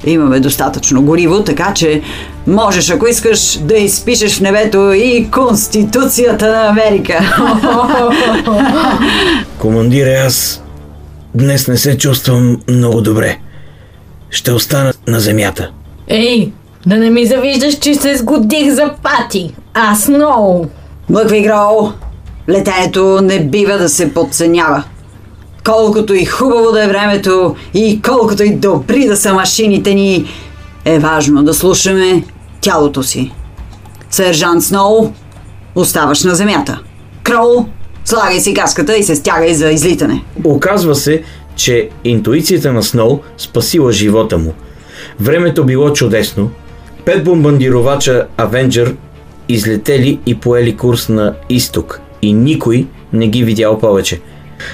имаме 0.05 0.39
достатъчно 0.39 1.01
гориво, 1.01 1.43
така 1.43 1.73
че 1.73 2.01
можеш, 2.47 2.89
ако 2.89 3.07
искаш, 3.07 3.57
да 3.57 3.75
изпишеш 3.75 4.37
в 4.37 4.41
небето 4.41 4.91
и 4.91 5.27
Конституцията 5.31 6.51
на 6.51 6.67
Америка. 6.67 7.17
Командире, 9.59 10.23
аз 10.25 10.63
днес 11.35 11.67
не 11.67 11.77
се 11.77 11.97
чувствам 11.97 12.61
много 12.69 13.01
добре. 13.01 13.37
Ще 14.29 14.51
остана 14.51 14.93
на 15.07 15.19
земята. 15.19 15.71
Ей, 16.07 16.51
да 16.85 16.95
не 16.95 17.09
ми 17.09 17.25
завиждаш, 17.25 17.79
че 17.79 17.95
се 17.95 18.17
сгодих 18.17 18.73
за 18.73 18.91
пати. 19.03 19.55
Аз 19.73 20.07
много. 20.07 20.67
Мъкви 21.09 21.41
Гроу, 21.41 21.89
летенето 22.49 23.19
не 23.21 23.45
бива 23.45 23.77
да 23.77 23.89
се 23.89 24.13
подценява. 24.13 24.83
Колкото 25.65 26.13
и 26.13 26.25
хубаво 26.25 26.71
да 26.71 26.83
е 26.83 26.87
времето 26.87 27.55
и 27.73 28.01
колкото 28.01 28.43
и 28.43 28.55
добри 28.55 29.07
да 29.07 29.17
са 29.17 29.33
машините 29.33 29.93
ни, 29.93 30.25
е 30.85 30.99
важно 30.99 31.43
да 31.43 31.53
слушаме 31.53 32.23
тялото 32.61 33.03
си. 33.03 33.31
Сержант 34.09 34.63
Сноу, 34.63 35.11
оставаш 35.75 36.23
на 36.23 36.35
земята. 36.35 36.79
Кроу, 37.23 37.65
слагай 38.05 38.39
си 38.39 38.53
каската 38.53 38.97
и 38.97 39.03
се 39.03 39.15
стягай 39.15 39.53
за 39.53 39.69
излитане. 39.69 40.23
Оказва 40.43 40.95
се, 40.95 41.23
че 41.55 41.89
интуицията 42.03 42.73
на 42.73 42.83
Сноу 42.83 43.19
спасила 43.37 43.91
живота 43.91 44.37
му. 44.37 44.53
Времето 45.19 45.63
било 45.63 45.93
чудесно. 45.93 46.49
Пет 47.05 47.23
бомбандировача 47.23 48.27
Авенджер 48.37 48.95
излетели 49.47 50.19
и 50.25 50.39
поели 50.39 50.77
курс 50.77 51.09
на 51.09 51.33
изток 51.49 51.99
и 52.21 52.33
никой 52.33 52.87
не 53.13 53.27
ги 53.27 53.43
видял 53.43 53.79
повече. 53.79 54.21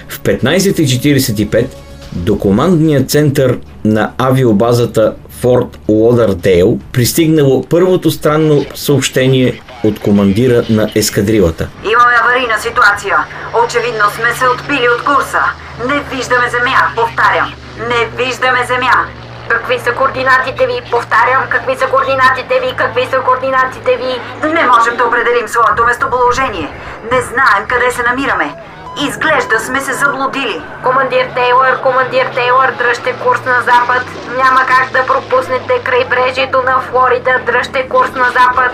В 0.09 0.21
15.45 0.21 1.65
до 2.13 2.39
командния 2.39 3.05
център 3.05 3.57
на 3.85 4.11
авиобазата 4.17 5.15
Форт 5.29 5.79
Лодърдейл 5.89 6.79
пристигнало 6.91 7.63
първото 7.69 8.11
странно 8.11 8.65
съобщение 8.75 9.61
от 9.83 9.99
командира 9.99 10.63
на 10.69 10.91
ескадрилата. 10.95 11.67
Имаме 11.83 12.15
аварийна 12.23 12.57
ситуация. 12.59 13.17
Очевидно 13.65 14.05
сме 14.15 14.33
се 14.33 14.45
отбили 14.47 14.87
от 14.97 15.03
курса. 15.03 15.43
Не 15.87 16.17
виждаме 16.17 16.49
земя, 16.49 16.91
повтарям. 16.95 17.53
Не 17.89 18.23
виждаме 18.23 18.65
земя. 18.67 19.18
Какви 19.49 19.79
са 19.79 19.93
координатите 19.93 20.67
ви? 20.67 20.81
Повтарям, 20.91 21.43
какви 21.49 21.77
са 21.77 21.87
координатите 21.87 22.59
ви? 22.59 22.75
Какви 22.75 23.05
са 23.05 23.19
координатите 23.19 23.95
ви? 23.95 24.21
Не 24.53 24.65
можем 24.65 24.97
да 24.97 25.05
определим 25.05 25.47
своето 25.47 25.83
местоположение. 25.83 26.73
Не 27.11 27.21
знаем 27.21 27.67
къде 27.67 27.91
се 27.91 28.03
намираме. 28.03 28.55
Изглежда 29.01 29.59
сме 29.59 29.81
се 29.81 29.93
заблудили. 29.93 30.65
Командир 30.83 31.25
Тейлър, 31.35 31.81
командир 31.81 32.25
Тейлър, 32.25 32.71
дръжте 32.71 33.13
курс 33.13 33.45
на 33.45 33.61
запад. 33.61 34.03
Няма 34.35 34.65
как 34.65 34.91
да 34.91 35.05
пропуснете 35.05 35.83
крайбрежието 35.83 36.61
на 36.61 36.79
Флорида. 36.79 37.39
Дръжте 37.45 37.89
курс 37.89 38.11
на 38.11 38.25
запад. 38.25 38.71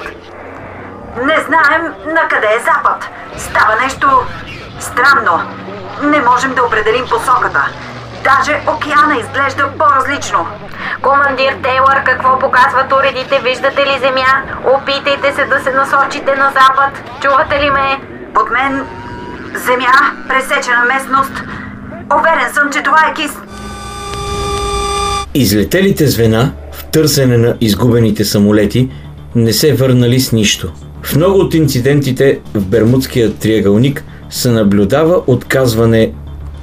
Не 1.18 1.40
знаем 1.40 1.94
на 2.06 2.28
къде 2.28 2.48
е 2.48 2.60
запад. 2.60 3.10
Става 3.38 3.76
нещо 3.76 4.26
странно. 4.80 5.42
Не 6.02 6.22
можем 6.22 6.56
да 6.56 6.64
определим 6.64 7.08
посоката. 7.10 7.70
Даже 8.30 8.54
океана 8.76 9.16
изглежда 9.20 9.64
по-различно. 9.80 10.40
Командир 11.02 11.54
Тейлър, 11.64 12.04
какво 12.06 12.40
показват 12.40 12.92
уредите? 12.98 13.36
Виждате 13.44 13.82
ли 13.82 14.00
земя? 14.06 14.32
Опитайте 14.76 15.34
се 15.36 15.46
да 15.46 15.60
се 15.64 15.72
насочите 15.72 16.32
на 16.36 16.48
запад. 16.60 16.92
Чувате 17.22 17.56
ли 17.64 17.70
ме? 17.70 17.88
Под 18.34 18.48
мен 18.52 18.84
земя, 19.68 19.96
пресечена 20.30 20.86
местност. 20.94 21.34
Уверен 22.20 22.54
съм, 22.54 22.72
че 22.74 22.84
това 22.84 23.00
е 23.10 23.14
кис. 23.14 23.32
Излетелите 25.34 26.08
звена 26.08 26.52
в 26.72 26.86
търсене 26.86 27.38
на 27.38 27.56
изгубените 27.62 28.26
самолети 28.26 28.90
не 29.36 29.54
се 29.54 29.74
върнали 29.74 30.20
с 30.20 30.32
нищо. 30.32 30.72
В 31.02 31.16
много 31.16 31.40
от 31.40 31.54
инцидентите 31.54 32.40
в 32.54 32.66
Бермудския 32.66 33.34
триъгълник 33.34 34.04
се 34.30 34.52
наблюдава 34.52 35.22
отказване 35.28 36.12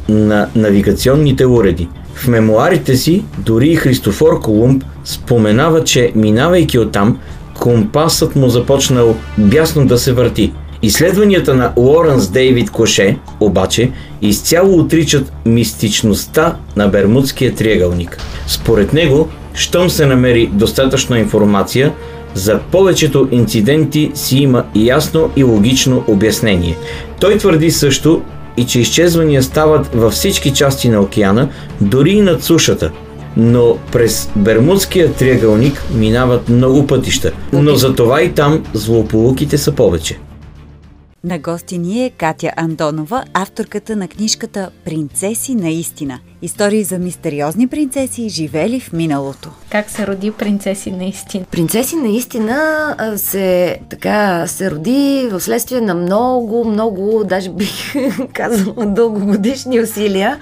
на 0.08 0.48
навигационните 0.56 1.46
уреди. 1.46 1.88
В 2.14 2.28
мемуарите 2.28 2.96
си 2.96 3.24
дори 3.38 3.68
и 3.68 3.76
Христофор 3.76 4.40
Колумб 4.40 4.84
споменава, 5.04 5.84
че 5.84 6.12
минавайки 6.14 6.78
оттам, 6.78 7.18
компасът 7.60 8.36
му 8.36 8.48
започнал 8.48 9.16
бясно 9.38 9.86
да 9.86 9.98
се 9.98 10.12
върти. 10.12 10.52
Изследванията 10.82 11.54
на 11.54 11.72
Лоренс 11.76 12.28
Дейвид 12.28 12.70
Коше 12.70 13.18
обаче 13.40 13.90
изцяло 14.22 14.78
отричат 14.78 15.32
мистичността 15.46 16.56
на 16.76 16.88
Бермудския 16.88 17.54
триъгълник. 17.54 18.18
Според 18.46 18.92
него, 18.92 19.28
щом 19.54 19.90
се 19.90 20.06
намери 20.06 20.50
достатъчно 20.52 21.16
информация, 21.16 21.92
за 22.34 22.60
повечето 22.72 23.28
инциденти 23.30 24.10
си 24.14 24.38
има 24.38 24.64
ясно 24.74 25.30
и 25.36 25.44
логично 25.44 26.04
обяснение. 26.08 26.76
Той 27.20 27.38
твърди 27.38 27.70
също 27.70 28.22
и 28.56 28.66
че 28.66 28.80
изчезвания 28.80 29.42
стават 29.42 29.94
във 29.94 30.12
всички 30.12 30.52
части 30.52 30.88
на 30.88 31.00
океана, 31.00 31.48
дори 31.80 32.10
и 32.10 32.20
над 32.20 32.42
сушата. 32.42 32.90
Но 33.36 33.76
през 33.92 34.30
Бермудския 34.36 35.12
триъгълник 35.12 35.84
минават 35.94 36.48
много 36.48 36.86
пътища, 36.86 37.32
но 37.52 37.74
за 37.74 37.94
това 37.94 38.22
и 38.22 38.32
там 38.32 38.64
злополуките 38.74 39.58
са 39.58 39.72
повече. 39.72 40.18
На 41.24 41.38
гости 41.38 41.78
ни 41.78 42.04
е 42.04 42.10
Катя 42.10 42.50
Андонова, 42.56 43.24
авторката 43.34 43.96
на 43.96 44.08
книжката 44.08 44.70
Принцеси 44.84 45.54
наистина. 45.54 46.18
Истории 46.42 46.84
за 46.84 46.98
мистериозни 46.98 47.68
принцеси, 47.68 48.28
живели 48.28 48.80
в 48.80 48.92
миналото. 48.92 49.50
Как 49.70 49.90
се 49.90 50.06
роди 50.06 50.30
принцеси 50.30 50.90
наистина? 50.90 51.44
Принцеси 51.50 51.96
наистина 51.96 52.96
се, 53.16 53.78
така, 53.88 54.46
се 54.46 54.70
роди 54.70 55.28
в 55.32 55.40
следствие 55.40 55.80
на 55.80 55.94
много, 55.94 56.64
много, 56.64 57.24
даже 57.24 57.50
бих 57.50 57.94
казала, 58.32 58.86
дългогодишни 58.86 59.80
усилия 59.80 60.38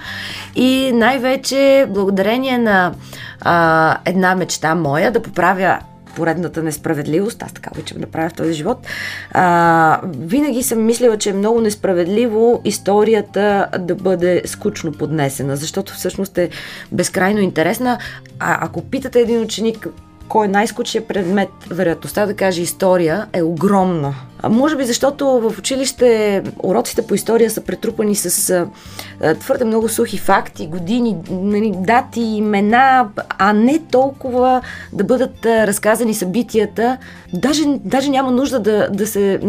и 0.55 0.91
най-вече 0.93 1.87
благодарение 1.89 2.57
на 2.57 2.93
а, 3.41 3.97
една 4.05 4.35
мечта 4.35 4.75
моя 4.75 5.11
да 5.11 5.21
поправя 5.21 5.79
поредната 6.15 6.63
несправедливост, 6.63 7.43
аз 7.43 7.53
така 7.53 7.69
обичам 7.73 8.01
да 8.01 8.07
правя 8.07 8.29
в 8.29 8.33
този 8.33 8.53
живот, 8.53 8.87
а, 9.31 10.01
винаги 10.17 10.63
съм 10.63 10.85
мислила, 10.85 11.17
че 11.17 11.29
е 11.29 11.33
много 11.33 11.61
несправедливо 11.61 12.61
историята 12.65 13.67
да 13.79 13.95
бъде 13.95 14.41
скучно 14.45 14.91
поднесена, 14.91 15.55
защото 15.55 15.93
всъщност 15.93 16.37
е 16.37 16.49
безкрайно 16.91 17.39
интересна. 17.39 17.97
А 18.39 18.65
ако 18.65 18.81
питате 18.81 19.19
един 19.19 19.41
ученик 19.41 19.87
кой 20.27 20.45
е 20.45 20.49
най-скучният 20.49 21.07
предмет, 21.07 21.49
вероятността 21.69 22.25
да 22.25 22.33
каже 22.33 22.61
история 22.61 23.27
е 23.33 23.41
огромна. 23.41 24.15
Може 24.49 24.75
би 24.75 24.85
защото 24.85 25.27
в 25.27 25.59
училище 25.59 26.41
уроците 26.63 27.01
по 27.01 27.15
история 27.15 27.49
са 27.49 27.61
претрупани 27.61 28.15
с 28.15 28.49
а, 28.49 29.35
твърде 29.35 29.65
много 29.65 29.89
сухи 29.89 30.17
факти, 30.17 30.67
години, 30.67 31.17
нали, 31.29 31.73
дати, 31.75 32.21
имена, 32.21 33.07
а 33.29 33.53
не 33.53 33.79
толкова 33.91 34.61
да 34.93 35.03
бъдат 35.03 35.45
разказани 35.45 36.13
събитията. 36.13 36.97
Даже, 37.33 37.63
даже 37.67 38.09
няма 38.09 38.31
нужда 38.31 38.59
да, 38.59 38.89
да, 38.89 39.07
се, 39.07 39.39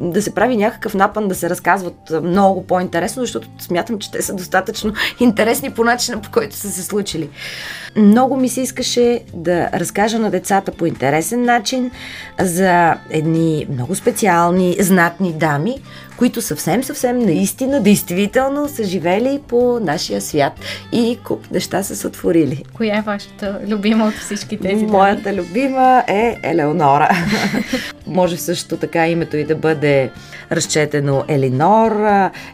да 0.00 0.22
се 0.22 0.34
прави 0.34 0.56
някакъв 0.56 0.94
напън 0.94 1.28
да 1.28 1.34
се 1.34 1.50
разказват 1.50 2.12
много 2.22 2.66
по-интересно, 2.66 3.22
защото 3.22 3.48
смятам, 3.58 3.98
че 3.98 4.10
те 4.10 4.22
са 4.22 4.34
достатъчно 4.34 4.92
интересни 5.20 5.70
по 5.70 5.84
начина, 5.84 6.20
по 6.20 6.30
който 6.30 6.56
са 6.56 6.70
се 6.70 6.82
случили. 6.82 7.30
Много 7.96 8.36
ми 8.36 8.48
се 8.48 8.60
искаше 8.60 9.20
да 9.34 9.68
разкажа 9.74 10.18
на 10.18 10.30
децата 10.30 10.72
по 10.72 10.86
интересен 10.86 11.42
начин 11.42 11.90
за 12.40 12.94
едни 13.10 13.66
много 13.70 13.94
специални 13.94 14.33
реални, 14.34 14.76
знатни 14.80 15.32
дами, 15.32 15.74
които 16.16 16.42
съвсем, 16.42 16.84
съвсем 16.84 17.18
наистина, 17.18 17.80
действително 17.80 18.68
са 18.68 18.84
живели 18.84 19.40
по 19.48 19.80
нашия 19.82 20.20
свят 20.20 20.52
и 20.92 21.18
куп 21.24 21.50
неща 21.50 21.82
са 21.82 21.96
се 21.96 22.06
отворили. 22.06 22.64
Коя 22.74 22.98
е 22.98 23.02
вашата 23.02 23.60
любима 23.68 24.04
от 24.06 24.14
всички 24.14 24.56
тези 24.56 24.86
Моята 24.86 25.34
любима 25.34 26.04
е 26.08 26.38
Елеонора. 26.42 27.08
Може 28.06 28.36
също 28.36 28.76
така 28.76 29.08
името 29.08 29.36
и 29.36 29.44
да 29.44 29.56
бъде 29.56 30.10
разчетено 30.52 31.24
Елинор, 31.28 32.06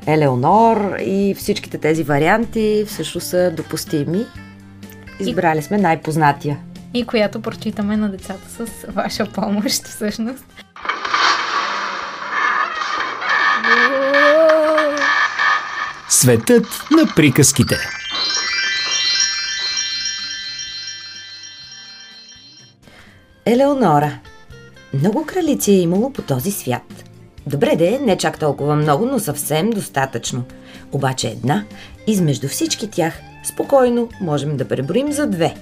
Елеонор 0.07 0.97
и 1.01 1.35
всичките 1.39 1.79
тези 1.79 2.03
варианти 2.03 2.85
всъщност 2.87 3.27
са 3.27 3.51
допустими. 3.51 4.27
Избрали 5.21 5.63
сме 5.63 5.79
най-познатия. 5.79 6.59
И 6.95 7.07
която 7.07 7.43
прочитаме 7.43 7.97
на 7.97 8.09
децата 8.09 8.49
с 8.49 8.67
ваша 8.93 9.27
помощ 9.27 9.87
всъщност. 9.87 10.45
Светът 16.09 16.67
на 16.91 17.15
приказките. 17.17 17.77
Елеонора. 23.47 24.19
Много 24.95 25.27
кралици 25.27 25.71
е 25.71 25.81
имало 25.81 26.13
по 26.13 26.23
този 26.23 26.53
свят. 26.53 27.05
Добре 27.47 27.77
де, 27.77 27.99
не 27.99 28.17
чак 28.17 28.39
толкова 28.39 28.77
много, 28.77 29.07
но 29.07 29.19
съвсем 29.19 29.71
достатъчно. 29.71 30.45
Обаче 30.93 31.29
една, 31.29 31.65
измежду 32.07 32.49
всички 32.49 32.91
тях, 32.91 33.21
спокойно 33.45 34.09
можем 34.21 34.57
да 34.57 34.69
преброим 34.69 35.13
за 35.13 35.27
две. 35.27 35.55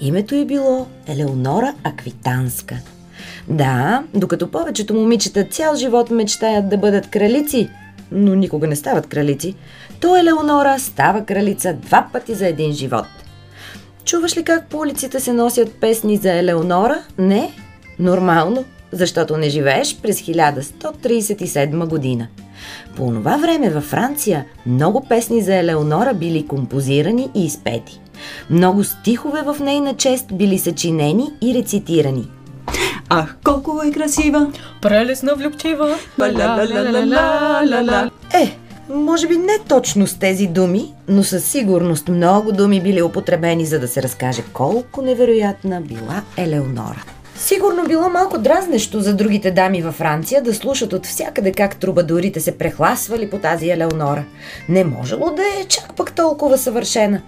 Името 0.00 0.34
й 0.34 0.44
било 0.44 0.86
Елеонора 1.06 1.74
Аквитанска. 1.84 2.76
Да, 3.48 4.02
докато 4.14 4.50
повечето 4.50 4.94
момичета 4.94 5.44
цял 5.44 5.76
живот 5.76 6.10
мечтаят 6.10 6.68
да 6.68 6.76
бъдат 6.76 7.10
кралици, 7.10 7.68
но 8.12 8.34
никога 8.34 8.66
не 8.66 8.76
стават 8.76 9.06
кралици, 9.06 9.54
то 10.00 10.16
Елеонора 10.16 10.78
става 10.78 11.24
кралица 11.24 11.74
два 11.74 12.08
пъти 12.12 12.34
за 12.34 12.46
един 12.46 12.72
живот. 12.72 13.06
Чуваш 14.04 14.36
ли 14.36 14.42
как 14.44 14.66
по 14.66 14.78
улиците 14.78 15.20
се 15.20 15.32
носят 15.32 15.72
песни 15.80 16.16
за 16.16 16.32
Елеонора? 16.32 16.98
Не? 17.18 17.52
Нормално, 17.98 18.64
защото 18.92 19.36
не 19.36 19.48
живееш 19.48 19.96
през 20.02 20.20
1137 20.20 21.86
година. 21.86 22.28
По 22.96 23.06
това 23.06 23.36
време 23.36 23.70
във 23.70 23.84
Франция 23.84 24.44
много 24.66 25.06
песни 25.08 25.42
за 25.42 25.54
Елеонора 25.54 26.14
били 26.14 26.46
композирани 26.46 27.30
и 27.34 27.44
изпети. 27.44 28.00
Много 28.50 28.84
стихове 28.84 29.42
в 29.42 29.56
нейна 29.60 29.94
чест 29.94 30.26
били 30.32 30.58
съчинени 30.58 31.26
и 31.42 31.54
рецитирани. 31.54 32.28
Ах, 33.12 33.36
колко 33.44 33.82
е 33.86 33.90
красива! 33.90 34.52
Прелесна 34.82 35.34
влюбчива. 35.34 35.94
Е, 38.34 38.56
може 38.88 39.28
би 39.28 39.36
не 39.36 39.58
точно 39.68 40.06
с 40.06 40.18
тези 40.18 40.46
думи, 40.46 40.94
но 41.08 41.22
със 41.22 41.44
сигурност 41.44 42.08
много 42.08 42.52
думи 42.52 42.80
били 42.80 43.02
употребени, 43.02 43.66
за 43.66 43.80
да 43.80 43.88
се 43.88 44.02
разкаже 44.02 44.42
колко 44.52 45.02
невероятна 45.02 45.80
била 45.80 46.22
Елеонора. 46.36 47.02
Сигурно 47.36 47.84
било 47.88 48.08
малко 48.08 48.38
дразнещо 48.38 49.00
за 49.00 49.14
другите 49.14 49.50
дами 49.50 49.82
във 49.82 49.94
Франция 49.94 50.42
да 50.42 50.54
слушат 50.54 50.92
от 50.92 51.06
всякъде 51.06 51.52
как 51.52 51.76
трубадорите 51.76 52.40
се 52.40 52.58
прехласвали 52.58 53.30
по 53.30 53.38
тази 53.38 53.70
Елеонора. 53.70 54.24
Не 54.68 54.84
можело 54.84 55.30
да 55.30 55.42
е 55.42 55.64
чак 55.68 55.96
пък 55.96 56.12
толкова 56.12 56.58
съвършена. 56.58 57.20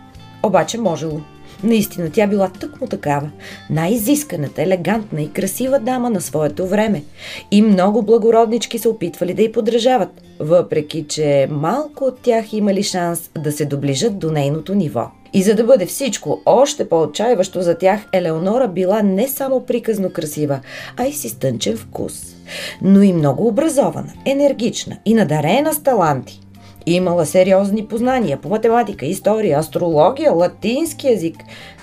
Обаче 0.42 0.78
можело. 0.78 1.20
Наистина 1.64 2.10
тя 2.12 2.26
била 2.26 2.48
тъкмо 2.48 2.86
такава. 2.86 3.30
Най-изисканата, 3.70 4.62
елегантна 4.62 5.22
и 5.22 5.32
красива 5.32 5.78
дама 5.78 6.10
на 6.10 6.20
своето 6.20 6.66
време. 6.66 7.02
И 7.50 7.62
много 7.62 8.02
благороднички 8.02 8.78
се 8.78 8.88
опитвали 8.88 9.34
да 9.34 9.42
й 9.42 9.52
подражават, 9.52 10.22
въпреки 10.40 11.04
че 11.08 11.48
малко 11.50 12.04
от 12.04 12.20
тях 12.20 12.52
имали 12.52 12.82
шанс 12.82 13.30
да 13.38 13.52
се 13.52 13.64
доближат 13.64 14.18
до 14.18 14.30
нейното 14.30 14.74
ниво. 14.74 15.10
И 15.34 15.42
за 15.42 15.54
да 15.54 15.64
бъде 15.64 15.86
всичко 15.86 16.40
още 16.46 16.88
по-отчаиващо 16.88 17.62
за 17.62 17.78
тях, 17.78 18.00
Елеонора 18.12 18.68
била 18.68 19.02
не 19.02 19.28
само 19.28 19.66
приказно 19.66 20.10
красива, 20.10 20.60
а 20.96 21.06
и 21.06 21.12
си 21.12 21.28
стънчен 21.28 21.76
вкус. 21.76 22.36
Но 22.82 23.02
и 23.02 23.12
много 23.12 23.46
образована, 23.46 24.12
енергична 24.26 24.96
и 25.04 25.14
надарена 25.14 25.74
с 25.74 25.82
таланти. 25.82 26.40
Имала 26.86 27.26
сериозни 27.26 27.86
познания 27.86 28.36
по 28.36 28.48
математика, 28.48 29.06
история, 29.06 29.58
астрология, 29.58 30.32
латински 30.32 31.06
язик. 31.06 31.36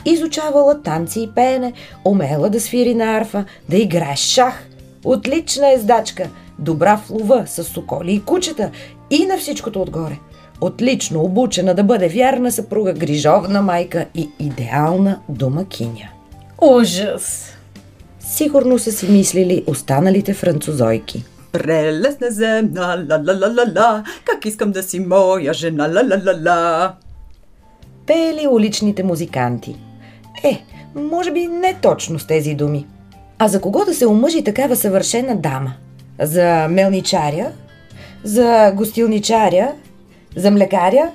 Изучавала 0.06 0.82
танци 0.82 1.20
и 1.22 1.30
пеене, 1.36 1.74
умела 2.06 2.50
да 2.50 2.60
свири 2.60 2.96
на 2.96 3.18
арфа, 3.18 3.46
да 3.70 3.78
играе 3.78 4.16
шах. 4.16 4.68
Отлична 5.06 5.72
ездачка, 5.72 6.30
добра 6.60 6.98
в 6.98 7.10
лова, 7.10 7.44
с 7.48 7.64
соколи 7.64 8.14
и 8.14 8.22
кучета 8.22 8.72
и 9.10 9.26
на 9.26 9.38
всичкото 9.38 9.82
отгоре. 9.82 10.20
Отлично 10.62 11.24
обучена 11.24 11.76
да 11.76 11.84
бъде 11.84 12.08
вярна 12.08 12.52
съпруга, 12.52 12.94
грижовна 12.94 13.62
майка 13.62 14.06
и 14.16 14.30
идеална 14.40 15.20
домакиня. 15.30 16.10
Ужас! 16.62 17.54
Сигурно 18.20 18.80
са 18.80 18.92
си 18.92 19.12
мислили 19.12 19.64
останалите 19.68 20.34
французойки. 20.34 21.24
Прелесна 21.52 22.32
земна, 22.32 23.06
ла-ла-ла-ла-ла, 23.10 24.04
как 24.26 24.46
искам 24.46 24.72
да 24.72 24.84
си 24.84 25.00
моя 25.00 25.54
жена, 25.54 25.88
ла-ла-ла-ла. 25.88 26.94
Пели 28.08 28.48
уличните 28.48 29.04
музиканти. 29.04 29.76
Е, 30.44 30.64
може 30.96 31.32
би 31.32 31.48
не 31.48 31.74
точно 31.82 32.20
с 32.20 32.28
тези 32.28 32.54
думи. 32.54 32.88
А 33.40 33.48
за 33.48 33.62
кого 33.62 33.86
да 33.86 33.94
се 33.94 34.08
омъжи 34.08 34.44
такава 34.44 34.76
съвършена 34.76 35.36
дама? 35.36 35.74
За 36.22 36.68
мелничаря? 36.70 37.52
За 38.24 38.72
гостилничаря? 38.76 39.72
За 40.36 40.52
млекаря? 40.52 41.12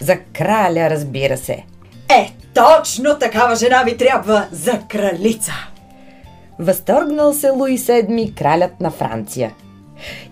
За 0.00 0.16
краля, 0.32 0.90
разбира 0.90 1.36
се. 1.36 1.64
Е, 2.08 2.32
точно 2.54 3.18
такава 3.18 3.56
жена 3.56 3.84
ми 3.84 3.96
трябва 3.96 4.46
за 4.52 4.80
кралица. 4.88 5.52
Възторгнал 6.62 7.32
се 7.32 7.50
Луи 7.50 7.78
VII, 7.78 8.34
кралят 8.34 8.80
на 8.80 8.90
Франция. 8.90 9.54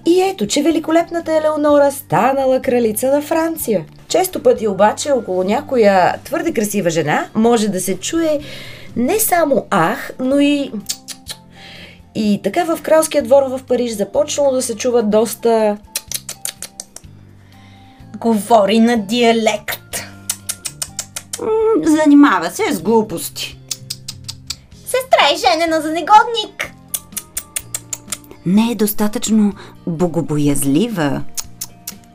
И 0.07 0.23
ето, 0.23 0.47
че 0.47 0.63
великолепната 0.63 1.37
Елеонора 1.37 1.91
станала 1.91 2.63
кралица 2.63 3.11
на 3.11 3.23
Франция. 3.23 3.85
Често 4.09 4.43
пъти 4.43 4.69
обаче 4.69 5.13
около 5.13 5.45
някоя 5.45 6.17
твърде 6.25 6.53
красива 6.53 6.91
жена 6.91 7.27
може 7.35 7.69
да 7.69 7.81
се 7.81 7.97
чуе 7.97 8.39
не 8.97 9.21
само 9.21 9.67
ах, 9.71 10.11
но 10.21 10.39
и... 10.39 10.73
И 12.15 12.41
така 12.45 12.65
в 12.65 12.83
кралския 12.83 13.23
двор 13.23 13.43
в 13.43 13.61
Париж 13.69 13.93
започнало 13.93 14.53
да 14.53 14.63
се 14.63 14.77
чува 14.77 15.03
доста... 15.03 15.79
Говори 18.19 18.79
на 18.79 18.97
диалект. 18.97 20.05
Занимава 21.85 22.51
се 22.51 22.73
с 22.73 22.83
глупости. 22.83 23.60
Сестра 24.91 25.35
е 25.35 25.37
женена 25.37 25.81
за 25.81 25.89
негодник. 25.89 26.75
Не 28.47 28.71
е 28.73 28.75
достатъчно 28.75 29.53
богобоязлива. 29.87 31.23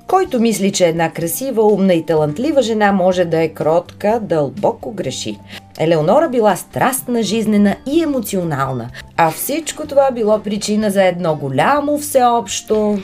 Който 0.07 0.39
мисли, 0.39 0.71
че 0.71 0.87
една 0.87 1.11
красива, 1.11 1.63
умна 1.63 1.93
и 1.93 2.05
талантлива 2.05 2.61
жена 2.61 2.91
може 2.91 3.25
да 3.25 3.43
е 3.43 3.49
кротка, 3.49 4.19
дълбоко 4.23 4.91
греши. 4.91 5.39
Елеонора 5.79 6.29
била 6.29 6.55
страстна, 6.55 7.21
жизнена 7.21 7.75
и 7.85 8.03
емоционална, 8.03 8.89
а 9.17 9.31
всичко 9.31 9.87
това 9.87 10.11
било 10.11 10.39
причина 10.39 10.91
за 10.91 11.03
едно 11.03 11.35
голямо 11.35 11.97
всеобщо... 11.97 12.97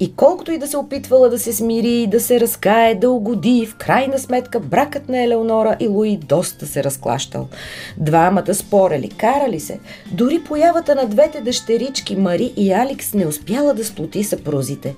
И 0.00 0.14
колкото 0.16 0.52
и 0.52 0.58
да 0.58 0.66
се 0.66 0.76
опитвала 0.76 1.28
да 1.28 1.38
се 1.38 1.52
смири, 1.52 2.06
да 2.06 2.20
се 2.20 2.40
разкае, 2.40 2.94
да 2.94 3.10
угоди, 3.10 3.66
в 3.66 3.76
крайна 3.76 4.18
сметка 4.18 4.60
бракът 4.60 5.08
на 5.08 5.22
Елеонора 5.22 5.76
и 5.80 5.88
Луи 5.88 6.16
доста 6.16 6.66
се 6.66 6.84
разклащал. 6.84 7.48
Двамата 7.96 8.54
спорели, 8.54 9.08
карали 9.08 9.60
се. 9.60 9.78
Дори 10.12 10.40
появата 10.44 10.94
на 10.94 11.06
двете 11.06 11.40
дъщерички 11.40 12.16
Мари 12.16 12.52
и 12.56 12.72
Алекс 12.72 13.14
не 13.14 13.26
успяла 13.26 13.74
да 13.74 13.84
сплоти 13.84 14.24
съпрузите. 14.24 14.94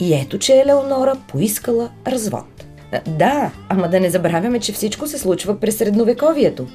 И 0.00 0.14
ето, 0.14 0.38
че 0.38 0.60
Елеонора 0.60 1.14
поискала 1.28 1.90
развод. 2.06 2.44
Да, 3.06 3.50
ама 3.68 3.88
да 3.88 4.00
не 4.00 4.10
забравяме, 4.10 4.60
че 4.60 4.72
всичко 4.72 5.06
се 5.06 5.18
случва 5.18 5.60
през 5.60 5.76
средновековието. 5.76 6.66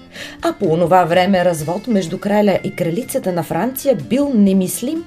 А 0.42 0.54
по 0.54 0.66
онова 0.66 1.06
време 1.06 1.46
развод 1.46 1.88
между 1.88 2.18
краля 2.18 2.60
и 2.64 2.76
кралицата 2.76 3.32
на 3.32 3.44
Франция 3.44 3.96
бил 3.96 4.32
немислим 4.36 5.04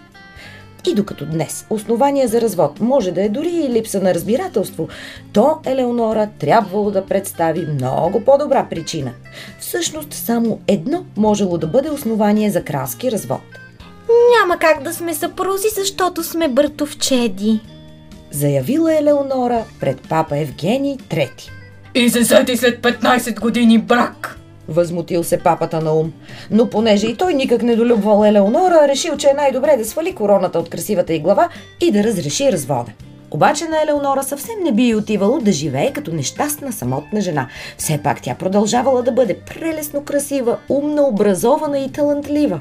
и 0.91 0.95
докато 0.95 1.27
днес 1.27 1.67
основание 1.71 2.27
за 2.27 2.41
развод 2.41 2.81
може 2.81 3.13
да 3.13 3.23
е 3.23 3.29
дори 3.29 3.49
и 3.49 3.69
липса 3.69 4.01
на 4.01 4.15
разбирателство, 4.15 4.89
то 5.33 5.59
Елеонора 5.65 6.29
трябвало 6.39 6.91
да 6.91 7.07
представи 7.07 7.67
много 7.67 8.21
по-добра 8.21 8.67
причина. 8.71 9.13
Всъщност 9.61 10.13
само 10.15 10.61
едно 10.69 11.05
можело 11.17 11.59
да 11.59 11.67
бъде 11.67 11.91
основание 11.91 12.51
за 12.51 12.63
кралски 12.63 13.13
развод. 13.13 13.43
Няма 14.41 14.59
как 14.59 14.83
да 14.83 14.95
сме 14.95 15.15
съпрузи, 15.15 15.69
защото 15.77 16.23
сме 16.23 16.49
братовчеди. 16.49 17.61
Заявила 18.31 18.95
Елеонора 18.95 19.65
пред 19.81 20.01
папа 20.09 20.39
Евгений 20.39 20.97
III. 20.97 21.51
И 21.95 22.11
се 22.11 22.25
сети 22.25 22.57
след 22.57 22.83
15 22.83 23.41
години 23.41 23.79
брак. 23.79 24.42
Възмутил 24.69 25.25
се 25.25 25.39
папата 25.39 25.81
на 25.81 25.93
ум. 25.93 26.13
Но 26.51 26.71
понеже 26.71 27.07
и 27.07 27.17
той 27.17 27.35
никак 27.35 27.63
не 27.63 27.77
долюбвал 27.77 28.25
Елеонора, 28.25 28.89
решил, 28.89 29.17
че 29.17 29.29
е 29.29 29.35
най-добре 29.35 29.77
да 29.77 29.85
свали 29.85 30.15
короната 30.15 30.59
от 30.59 30.71
красивата 30.71 31.15
й 31.15 31.21
глава 31.21 31.49
и 31.81 31.91
да 31.91 32.05
разреши 32.05 32.53
развода. 32.53 32.93
Обаче 33.31 33.65
на 33.65 33.83
Елеонора 33.83 34.23
съвсем 34.23 34.55
не 34.65 34.73
би 34.73 34.83
и 34.83 34.95
отивало 34.95 35.39
да 35.39 35.53
живее 35.53 35.93
като 35.93 36.15
нещастна 36.15 36.73
самотна 36.73 37.21
жена. 37.21 37.49
Все 37.79 37.99
пак 37.99 38.23
тя 38.23 38.35
продължавала 38.35 39.03
да 39.03 39.13
бъде 39.13 39.39
прелесно 39.39 40.05
красива, 40.05 40.57
умна, 40.69 41.03
образована 41.03 41.79
и 41.79 41.93
талантлива. 41.93 42.61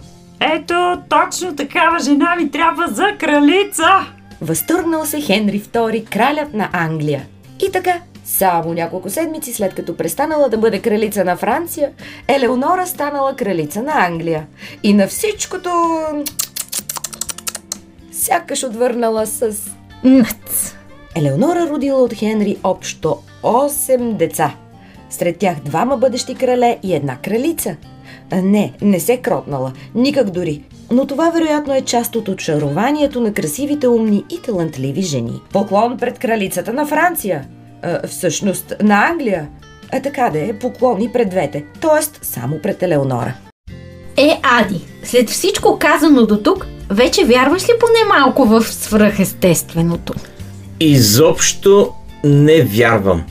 Ето, 0.55 1.01
точно 1.09 1.55
такава 1.55 1.99
жена 1.99 2.35
ми 2.35 2.51
трябва 2.51 2.87
за 2.87 3.05
кралица! 3.19 3.85
Възторгнал 4.41 5.05
се 5.05 5.21
Хенри 5.21 5.61
II, 5.61 6.09
кралят 6.09 6.53
на 6.53 6.69
Англия. 6.73 7.25
И 7.67 7.71
така, 7.71 7.93
само 8.31 8.73
няколко 8.73 9.09
седмици 9.09 9.53
след 9.53 9.75
като 9.75 9.97
престанала 9.97 10.49
да 10.49 10.57
бъде 10.57 10.79
кралица 10.79 11.25
на 11.25 11.37
Франция, 11.37 11.91
Елеонора 12.27 12.85
станала 12.87 13.35
кралица 13.35 13.83
на 13.83 14.05
Англия. 14.05 14.47
И 14.83 14.93
на 14.93 15.07
всичкото... 15.07 15.69
Сякаш 18.11 18.63
отвърнала 18.63 19.25
с... 19.25 19.55
Нъц. 20.03 20.73
Елеонора 21.15 21.69
родила 21.69 22.01
от 22.01 22.13
Хенри 22.13 22.57
общо 22.63 23.17
8 23.43 24.13
деца. 24.13 24.55
Сред 25.09 25.37
тях 25.37 25.59
двама 25.59 25.97
бъдещи 25.97 26.35
крале 26.35 26.79
и 26.83 26.95
една 26.95 27.17
кралица. 27.17 27.75
Не, 28.43 28.73
не 28.81 28.99
се 28.99 29.17
кротнала, 29.17 29.73
никак 29.95 30.29
дори. 30.29 30.63
Но 30.91 31.07
това 31.07 31.29
вероятно 31.29 31.73
е 31.73 31.81
част 31.81 32.15
от 32.15 32.27
очарованието 32.27 33.21
на 33.21 33.33
красивите, 33.33 33.87
умни 33.87 34.23
и 34.29 34.41
талантливи 34.41 35.01
жени. 35.01 35.41
Поклон 35.53 35.97
пред 35.97 36.19
кралицата 36.19 36.73
на 36.73 36.85
Франция. 36.85 37.47
А, 37.83 38.07
всъщност 38.07 38.73
на 38.83 39.09
Англия. 39.09 39.47
А 39.91 40.01
така 40.01 40.29
да 40.29 40.39
е, 40.39 40.53
поклони 40.53 41.09
пред 41.09 41.29
двете. 41.29 41.63
Тоест 41.81 42.19
само 42.21 42.59
пред 42.59 42.83
Елеонора. 42.83 43.33
Е, 44.17 44.39
Ади, 44.43 44.81
след 45.03 45.29
всичко 45.29 45.79
казано 45.79 46.25
до 46.25 46.37
тук, 46.37 46.67
вече 46.89 47.25
вярваш 47.25 47.63
ли 47.63 47.73
поне 47.79 48.17
малко 48.19 48.45
в 48.45 48.63
свръхестественото? 48.63 50.13
Изобщо 50.79 51.93
не 52.23 52.61
вярвам. 52.61 53.23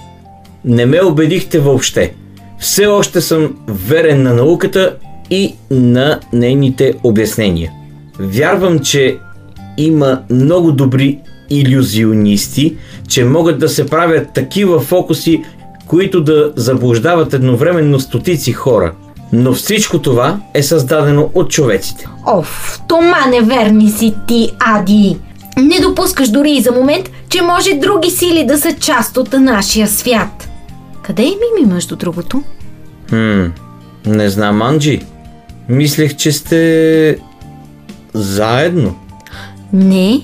Не 0.64 0.86
ме 0.86 1.02
убедихте 1.02 1.58
въобще. 1.58 2.14
Все 2.58 2.86
още 2.86 3.20
съм 3.20 3.56
верен 3.68 4.22
на 4.22 4.34
науката 4.34 4.96
и 5.30 5.54
на 5.70 6.20
нейните 6.32 6.94
обяснения. 7.02 7.72
Вярвам, 8.18 8.78
че 8.78 9.18
има 9.76 10.22
много 10.30 10.72
добри 10.72 11.18
иллюзионисти, 11.50 12.76
че 13.08 13.24
могат 13.24 13.58
да 13.58 13.68
се 13.68 13.86
правят 13.86 14.32
такива 14.34 14.80
фокуси, 14.80 15.44
които 15.86 16.20
да 16.20 16.52
заблуждават 16.56 17.34
едновременно 17.34 18.00
стотици 18.00 18.52
хора. 18.52 18.92
Но 19.32 19.52
всичко 19.52 19.98
това 19.98 20.40
е 20.54 20.62
създадено 20.62 21.30
от 21.34 21.50
човеците. 21.50 22.08
Оф, 22.26 22.80
тома 22.88 23.26
неверни 23.26 23.90
си 23.90 24.14
ти, 24.28 24.52
Ади! 24.60 25.16
Не 25.56 25.80
допускаш 25.80 26.28
дори 26.28 26.50
и 26.50 26.60
за 26.60 26.72
момент, 26.72 27.10
че 27.28 27.42
може 27.42 27.74
други 27.74 28.10
сили 28.10 28.46
да 28.46 28.58
са 28.58 28.72
част 28.72 29.16
от 29.16 29.32
нашия 29.32 29.88
свят. 29.88 30.48
Къде 31.02 31.22
е 31.22 31.26
Мими, 31.26 31.72
между 31.72 31.96
другото? 31.96 32.42
Хм, 33.08 33.44
не 34.06 34.30
знам, 34.30 34.62
Анджи. 34.62 35.00
Мислех, 35.68 36.16
че 36.16 36.32
сте 36.32 37.18
заедно. 38.14 38.96
Не, 39.72 40.20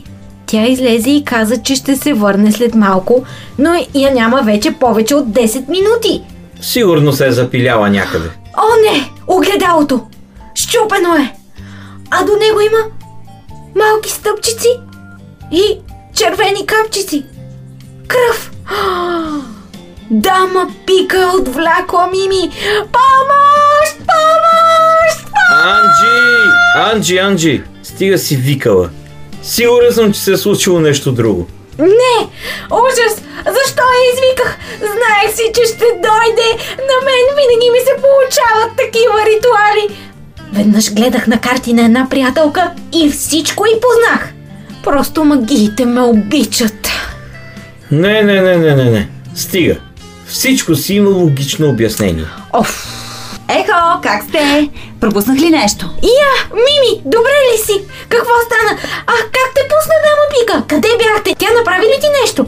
тя 0.47 0.67
излезе 0.67 1.11
и 1.11 1.25
каза, 1.25 1.63
че 1.63 1.75
ще 1.75 1.97
се 1.97 2.13
върне 2.13 2.53
след 2.53 2.75
малко, 2.75 3.25
но 3.59 3.87
я 3.95 4.11
няма 4.15 4.43
вече 4.43 4.73
повече 4.73 5.15
от 5.15 5.27
10 5.29 5.69
минути. 5.69 6.23
Сигурно 6.61 7.13
се 7.13 7.27
е 7.27 7.33
запиляла 7.33 7.91
някъде. 7.91 8.29
О, 8.57 8.93
не! 8.93 9.11
Огледалото! 9.27 10.01
Щупено 10.55 11.15
е! 11.15 11.35
А 12.11 12.25
до 12.25 12.33
него 12.33 12.61
има 12.61 12.79
малки 13.77 14.11
стъпчици 14.11 14.69
и 15.53 15.79
червени 16.15 16.67
капчици. 16.67 17.25
Кръв! 18.09 18.51
Дама 20.11 20.67
пика 20.87 21.23
е 21.23 21.41
отвлякла 21.41 22.07
Мими! 22.07 22.51
Помощ! 22.93 23.97
Помощ! 23.99 25.27
Анджи! 25.51 26.37
Анджи, 26.77 27.19
Анджи! 27.19 27.63
Стига 27.83 28.19
си 28.19 28.37
викала. 28.37 28.89
Сигурен 29.47 29.93
съм, 29.93 30.13
че 30.13 30.21
се 30.21 30.33
е 30.33 30.37
случило 30.37 30.81
нещо 30.81 31.13
друго. 31.13 31.47
Не! 31.79 32.29
Ужас! 32.71 33.23
Защо 33.37 33.83
я 33.83 34.13
извиках? 34.13 34.59
Знаех 34.79 35.37
си, 35.37 35.43
че 35.55 35.75
ще 35.75 35.85
дойде! 35.85 36.49
На 36.79 36.97
мен 37.07 37.25
винаги 37.37 37.71
ми 37.73 37.79
се 37.79 37.95
получават 37.95 38.77
такива 38.77 39.15
ритуали! 39.27 39.99
Веднъж 40.53 40.93
гледах 40.93 41.27
на 41.27 41.41
карти 41.41 41.73
на 41.73 41.85
една 41.85 42.07
приятелка 42.11 42.71
и 42.95 43.11
всичко 43.11 43.65
и 43.67 43.81
познах. 43.81 44.33
Просто 44.85 45.25
магиите 45.25 45.85
ме 45.85 46.01
обичат. 46.01 46.89
Не, 47.91 48.23
не, 48.23 48.41
не, 48.41 48.57
не, 48.57 48.75
не, 48.75 48.85
не. 48.85 49.09
Стига. 49.35 49.77
Всичко 50.27 50.75
си 50.75 50.95
има 50.95 51.11
логично 51.11 51.69
обяснение. 51.69 52.27
Оф! 52.53 53.06
Ехо, 53.49 54.01
как 54.03 54.23
сте? 54.23 54.71
Пропуснах 55.01 55.39
ли 55.39 55.51
нещо? 55.51 55.91
Я, 56.03 56.55
Мими, 56.55 57.03
добре 57.05 57.31
ли 57.53 57.59
си? 57.65 57.73
Какво 58.09 58.31
стана? 58.47 58.81
А 59.07 59.13
как 59.13 59.55
те 59.55 59.61
пусна 59.63 59.95
дама 60.05 60.27
Пика? 60.31 60.65
Къде 60.69 60.89
бяхте? 60.99 61.35
Тя 61.39 61.47
направи 61.59 61.87
ли 61.87 62.01
ти 62.01 62.07
нещо? 62.23 62.47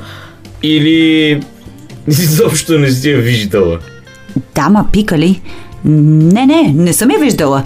Или 0.63 1.43
изобщо 2.09 2.79
не 2.79 2.91
си 2.91 3.11
я 3.11 3.19
виждала. 3.19 3.79
Дама 4.55 4.87
пика 4.93 5.19
ли? 5.19 5.41
Не, 5.85 6.47
не, 6.47 6.73
не 6.75 6.93
съм 6.93 7.11
я 7.11 7.19
виждала. 7.19 7.63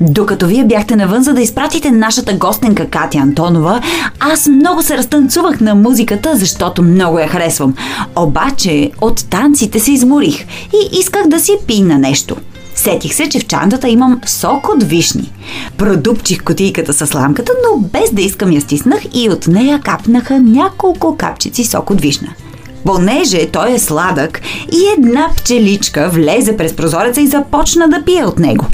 Докато 0.00 0.46
вие 0.46 0.64
бяхте 0.64 0.96
навън, 0.96 1.22
за 1.22 1.34
да 1.34 1.40
изпратите 1.40 1.90
нашата 1.90 2.32
гостенка 2.32 2.88
Катя 2.88 3.18
Антонова, 3.18 3.80
аз 4.20 4.46
много 4.46 4.82
се 4.82 4.96
разтанцувах 4.96 5.60
на 5.60 5.74
музиката, 5.74 6.36
защото 6.36 6.82
много 6.82 7.18
я 7.18 7.28
харесвам. 7.28 7.74
Обаче 8.16 8.90
от 9.00 9.30
танците 9.30 9.80
се 9.80 9.92
изморих 9.92 10.46
и 10.74 10.98
исках 10.98 11.28
да 11.28 11.40
си 11.40 11.52
пина 11.66 11.98
нещо. 11.98 12.36
Сетих 12.78 13.14
се, 13.14 13.28
че 13.28 13.38
в 13.38 13.46
чантата 13.46 13.88
имам 13.88 14.20
сок 14.26 14.68
от 14.68 14.82
вишни. 14.82 15.32
Продупчих 15.76 16.44
котийката 16.44 16.92
с 16.92 17.14
ламката, 17.14 17.52
но 17.64 17.78
без 17.78 18.10
да 18.12 18.22
искам 18.22 18.52
я 18.52 18.60
стиснах 18.60 19.00
и 19.14 19.30
от 19.30 19.46
нея 19.46 19.80
капнаха 19.80 20.40
няколко 20.40 21.16
капчици 21.16 21.64
сок 21.64 21.90
от 21.90 22.00
вишна. 22.00 22.28
Понеже 22.84 23.46
той 23.46 23.72
е 23.72 23.78
сладък 23.78 24.40
и 24.72 24.98
една 24.98 25.28
пчеличка 25.36 26.08
влезе 26.08 26.56
през 26.56 26.76
прозореца 26.76 27.20
и 27.20 27.26
започна 27.26 27.88
да 27.88 28.04
пие 28.04 28.24
от 28.24 28.38
него. 28.38 28.66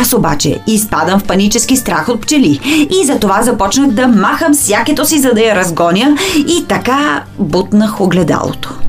Аз 0.00 0.12
обаче 0.12 0.58
изпадам 0.66 1.20
в 1.20 1.24
панически 1.24 1.76
страх 1.76 2.08
от 2.08 2.20
пчели 2.20 2.86
и 3.02 3.06
затова 3.06 3.42
започнах 3.42 3.90
да 3.90 4.08
махам 4.08 4.54
сякето 4.54 5.04
си, 5.04 5.18
за 5.18 5.32
да 5.32 5.40
я 5.40 5.56
разгоня 5.56 6.16
и 6.36 6.64
така 6.68 7.24
бутнах 7.38 8.00
огледалото. 8.00 8.87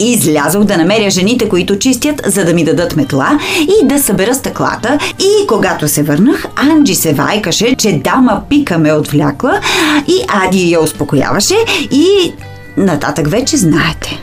Излязох 0.00 0.64
да 0.64 0.76
намеря 0.76 1.10
жените, 1.10 1.48
които 1.48 1.78
чистят, 1.78 2.22
за 2.26 2.44
да 2.44 2.54
ми 2.54 2.64
дадат 2.64 2.96
метла 2.96 3.38
и 3.60 3.86
да 3.86 3.98
събера 3.98 4.34
стъклата. 4.34 4.98
И 5.20 5.46
когато 5.46 5.88
се 5.88 6.02
върнах, 6.02 6.44
Анджи 6.56 6.94
се 6.94 7.12
вайкаше, 7.12 7.74
че 7.74 8.00
дама 8.04 8.42
пика 8.48 8.78
ме 8.78 8.92
отвлякла 8.92 9.60
и 10.08 10.14
Ади 10.28 10.70
я 10.70 10.80
успокояваше 10.80 11.54
и 11.90 12.32
нататък 12.76 13.28
вече 13.28 13.56
знаете. 13.56 14.18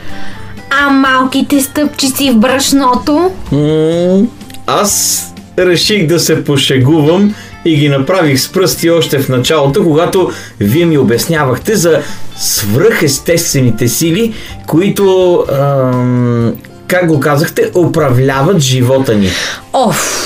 А 0.70 0.90
малките 0.90 1.60
стъпчици 1.60 2.30
в 2.30 2.36
брашното? 2.36 3.30
М- 3.52 4.26
аз 4.66 5.22
реших 5.58 6.06
да 6.06 6.20
се 6.20 6.44
пошегувам 6.44 7.34
и 7.66 7.76
ги 7.76 7.88
направих 7.88 8.40
с 8.40 8.52
пръсти 8.52 8.90
още 8.90 9.18
в 9.18 9.28
началото, 9.28 9.84
когато 9.84 10.30
вие 10.60 10.84
ми 10.84 10.98
обяснявахте 10.98 11.74
за 11.76 12.00
свръхестествените 12.36 13.88
сили, 13.88 14.34
които, 14.66 15.44
ам, 15.52 16.54
как 16.88 17.06
го 17.06 17.20
казахте, 17.20 17.70
управляват 17.74 18.60
живота 18.60 19.14
ни. 19.14 19.28
Оф! 19.72 20.22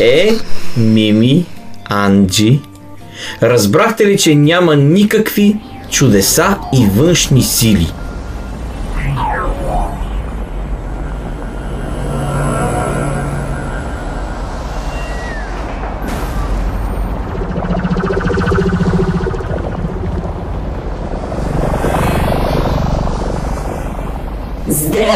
Е, 0.00 0.34
Мими, 0.76 1.44
Анджи, 1.84 2.60
разбрахте 3.42 4.06
ли, 4.06 4.18
че 4.18 4.34
няма 4.34 4.76
никакви 4.76 5.56
чудеса 5.90 6.56
и 6.74 6.86
външни 6.96 7.42
сили? 7.42 7.92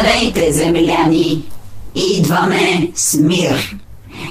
Здравейте, 0.00 0.52
земляни! 0.52 1.42
Идваме 1.94 2.90
с 2.94 3.18
мир. 3.18 3.76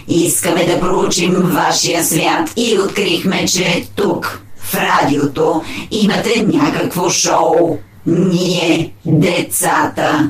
Искаме 0.08 0.66
да 0.66 0.80
проучим 0.80 1.34
вашия 1.34 2.04
свят 2.04 2.54
и 2.58 2.80
открихме, 2.80 3.46
че 3.46 3.86
тук, 3.96 4.42
в 4.58 4.76
радиото, 4.76 5.62
имате 5.92 6.46
някакво 6.48 7.10
шоу. 7.10 7.78
Ние, 8.06 8.94
децата. 9.06 10.30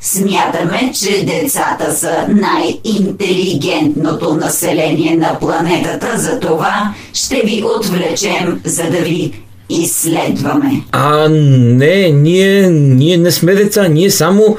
Смятаме, 0.00 0.92
че 0.94 1.24
децата 1.24 1.94
са 1.94 2.26
най-интелигентното 2.28 4.34
население 4.34 5.16
на 5.16 5.38
планетата, 5.38 6.18
затова 6.18 6.94
ще 7.14 7.36
ви 7.36 7.64
отвлечем, 7.76 8.60
за 8.64 8.84
да 8.84 8.98
ви 8.98 9.42
изследваме. 9.72 10.82
А, 10.92 11.28
не, 11.28 12.08
ние, 12.08 12.70
ние 12.70 13.16
не 13.16 13.30
сме 13.30 13.54
деца, 13.54 13.88
ние 13.88 14.10
само, 14.10 14.56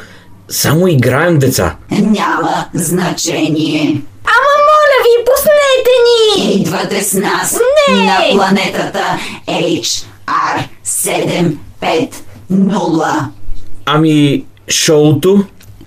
само 0.50 0.88
играем 0.88 1.40
деца. 1.40 1.76
Няма 1.92 2.66
значение. 2.74 4.02
Ама 4.26 4.54
моля 4.68 4.98
ви, 5.04 5.26
пуснете 5.26 5.96
ни! 6.06 6.22
Идвате 6.62 7.04
с 7.04 7.14
нас 7.14 7.60
Не! 7.90 7.96
на 8.06 8.18
планетата 8.32 9.04
HR750. 9.48 12.10
Ами, 13.86 14.44
шоуто? 14.70 15.44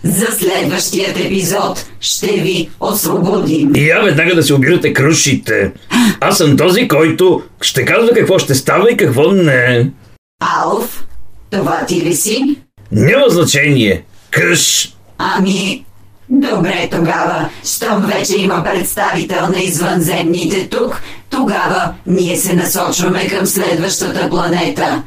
За 0.08 0.26
следващият 0.26 1.18
епизод 1.18 1.86
ще 2.00 2.26
ви 2.26 2.70
освободим. 2.80 3.72
И 3.76 3.88
я 3.88 4.00
веднага 4.02 4.34
да 4.34 4.42
се 4.42 4.54
обирате 4.54 4.92
крушите. 4.92 5.72
Аз 6.20 6.38
съм 6.38 6.56
този, 6.56 6.88
който 6.88 7.42
ще 7.60 7.84
казва 7.84 8.10
какво 8.14 8.38
ще 8.38 8.54
става 8.54 8.90
и 8.90 8.96
какво 8.96 9.32
не. 9.32 9.90
Алф, 10.40 11.06
това 11.50 11.86
ти 11.86 12.00
ли 12.00 12.14
си? 12.14 12.56
Няма 12.92 13.28
значение. 13.28 14.04
Кръш. 14.30 14.94
Ами, 15.18 15.84
добре 16.28 16.88
тогава. 16.90 17.48
Щом 17.64 18.02
вече 18.02 18.36
има 18.36 18.64
представител 18.64 19.48
на 19.48 19.58
извънземните 19.58 20.68
тук, 20.68 21.02
тогава 21.30 21.94
ние 22.06 22.36
се 22.36 22.54
насочваме 22.54 23.28
към 23.28 23.46
следващата 23.46 24.30
планета. 24.30 25.02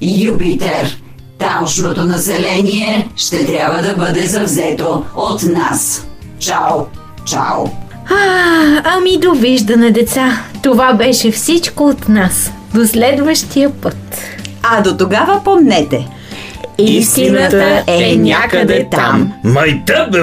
Юпитер. 0.00 1.03
Тамошното 1.38 2.04
население 2.04 3.08
ще 3.16 3.46
трябва 3.46 3.82
да 3.82 3.94
бъде 3.94 4.26
завзето 4.26 5.04
от 5.16 5.42
нас. 5.42 6.06
Чао, 6.38 6.80
чао. 7.24 7.64
А, 8.10 8.82
ами 8.84 9.18
довиждане, 9.18 9.90
деца. 9.90 10.38
Това 10.62 10.92
беше 10.92 11.30
всичко 11.30 11.84
от 11.84 12.08
нас. 12.08 12.52
До 12.74 12.86
следващия 12.86 13.70
път. 13.70 14.20
А 14.62 14.82
до 14.82 14.96
тогава 14.96 15.44
помнете. 15.44 16.08
Истината 16.78 17.84
е 17.86 18.16
някъде 18.16 18.88
там. 18.90 19.32
Майта 19.44 20.08
бе, 20.12 20.20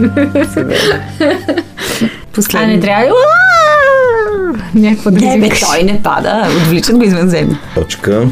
Уели! 2.40 2.64
А 2.64 2.66
не 2.66 2.80
трябва 2.80 3.04
ли? 3.04 3.10
Някакво 4.74 5.10
да 5.10 5.20
Не, 5.20 5.38
бе, 5.38 5.48
той 5.48 5.82
не 5.82 6.02
пада. 6.02 6.48
Отвличат 6.62 6.96
го 6.96 7.04
извънземно. 7.04 7.56
Точка. 7.74 8.28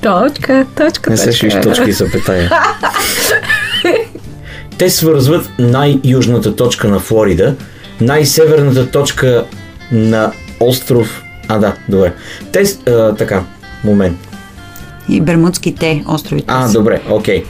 Точка, 0.00 0.66
точка, 0.76 1.10
Не 1.10 1.16
се 1.16 1.24
точка. 1.24 1.32
шиш 1.50 1.54
точки 1.62 1.90
и 1.90 1.92
запетая. 1.92 2.50
Те 4.78 4.90
свързват 4.90 5.50
най-южната 5.58 6.56
точка 6.56 6.88
на 6.88 7.00
Флорида, 7.00 7.54
най-северната 8.00 8.90
точка 8.90 9.44
на 9.92 10.32
остров... 10.60 11.22
А, 11.48 11.58
да, 11.58 11.74
добре. 11.88 12.12
Те... 12.52 12.64
А, 12.90 13.14
така, 13.14 13.42
момент. 13.84 14.18
И 15.08 15.20
Бермудските 15.20 16.04
острови. 16.08 16.44
А, 16.46 16.72
добре, 16.72 17.00
окей. 17.10 17.44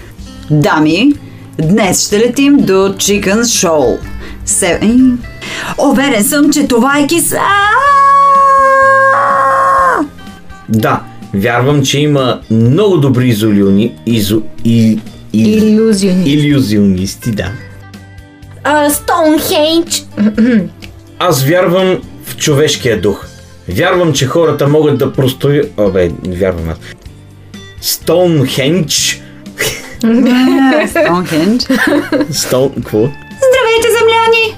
Дами, 0.51 1.13
днес 1.61 2.07
ще 2.07 2.19
летим 2.19 2.57
до 2.57 2.73
Chicken 2.73 3.43
Show. 3.43 3.99
Се... 4.49 4.79
Ей, 4.83 4.99
Уверен 5.79 6.25
съм, 6.25 6.53
че 6.53 6.67
това 6.67 6.99
е 6.99 7.07
киса. 7.07 7.41
Да, 10.69 11.03
вярвам, 11.35 11.85
че 11.85 12.01
има 12.01 12.41
много 12.51 12.97
добри 12.97 13.29
изолюни... 13.29 13.95
Изо... 14.07 14.43
И... 14.65 15.01
И... 15.33 15.43
Илюзиони. 15.43 16.31
Илюзионисти, 16.31 17.31
да. 17.31 17.51
А, 18.65 18.91
Стоунхендж. 18.91 20.05
Аз 21.19 21.45
вярвам 21.45 21.99
в 22.25 22.37
човешкия 22.37 23.01
дух. 23.01 23.27
Вярвам, 23.69 24.13
че 24.13 24.27
хората 24.27 24.69
могат 24.69 24.99
да 24.99 25.13
простоят... 25.13 25.79
Абе, 25.79 26.11
вярвам 26.29 26.69
аз. 26.69 26.77
Стоунхендж. 27.81 29.23
Стоунхендж. 30.91 31.67
Стоун... 32.31 32.75
Какво? 32.75 33.09
компаний 34.29 34.58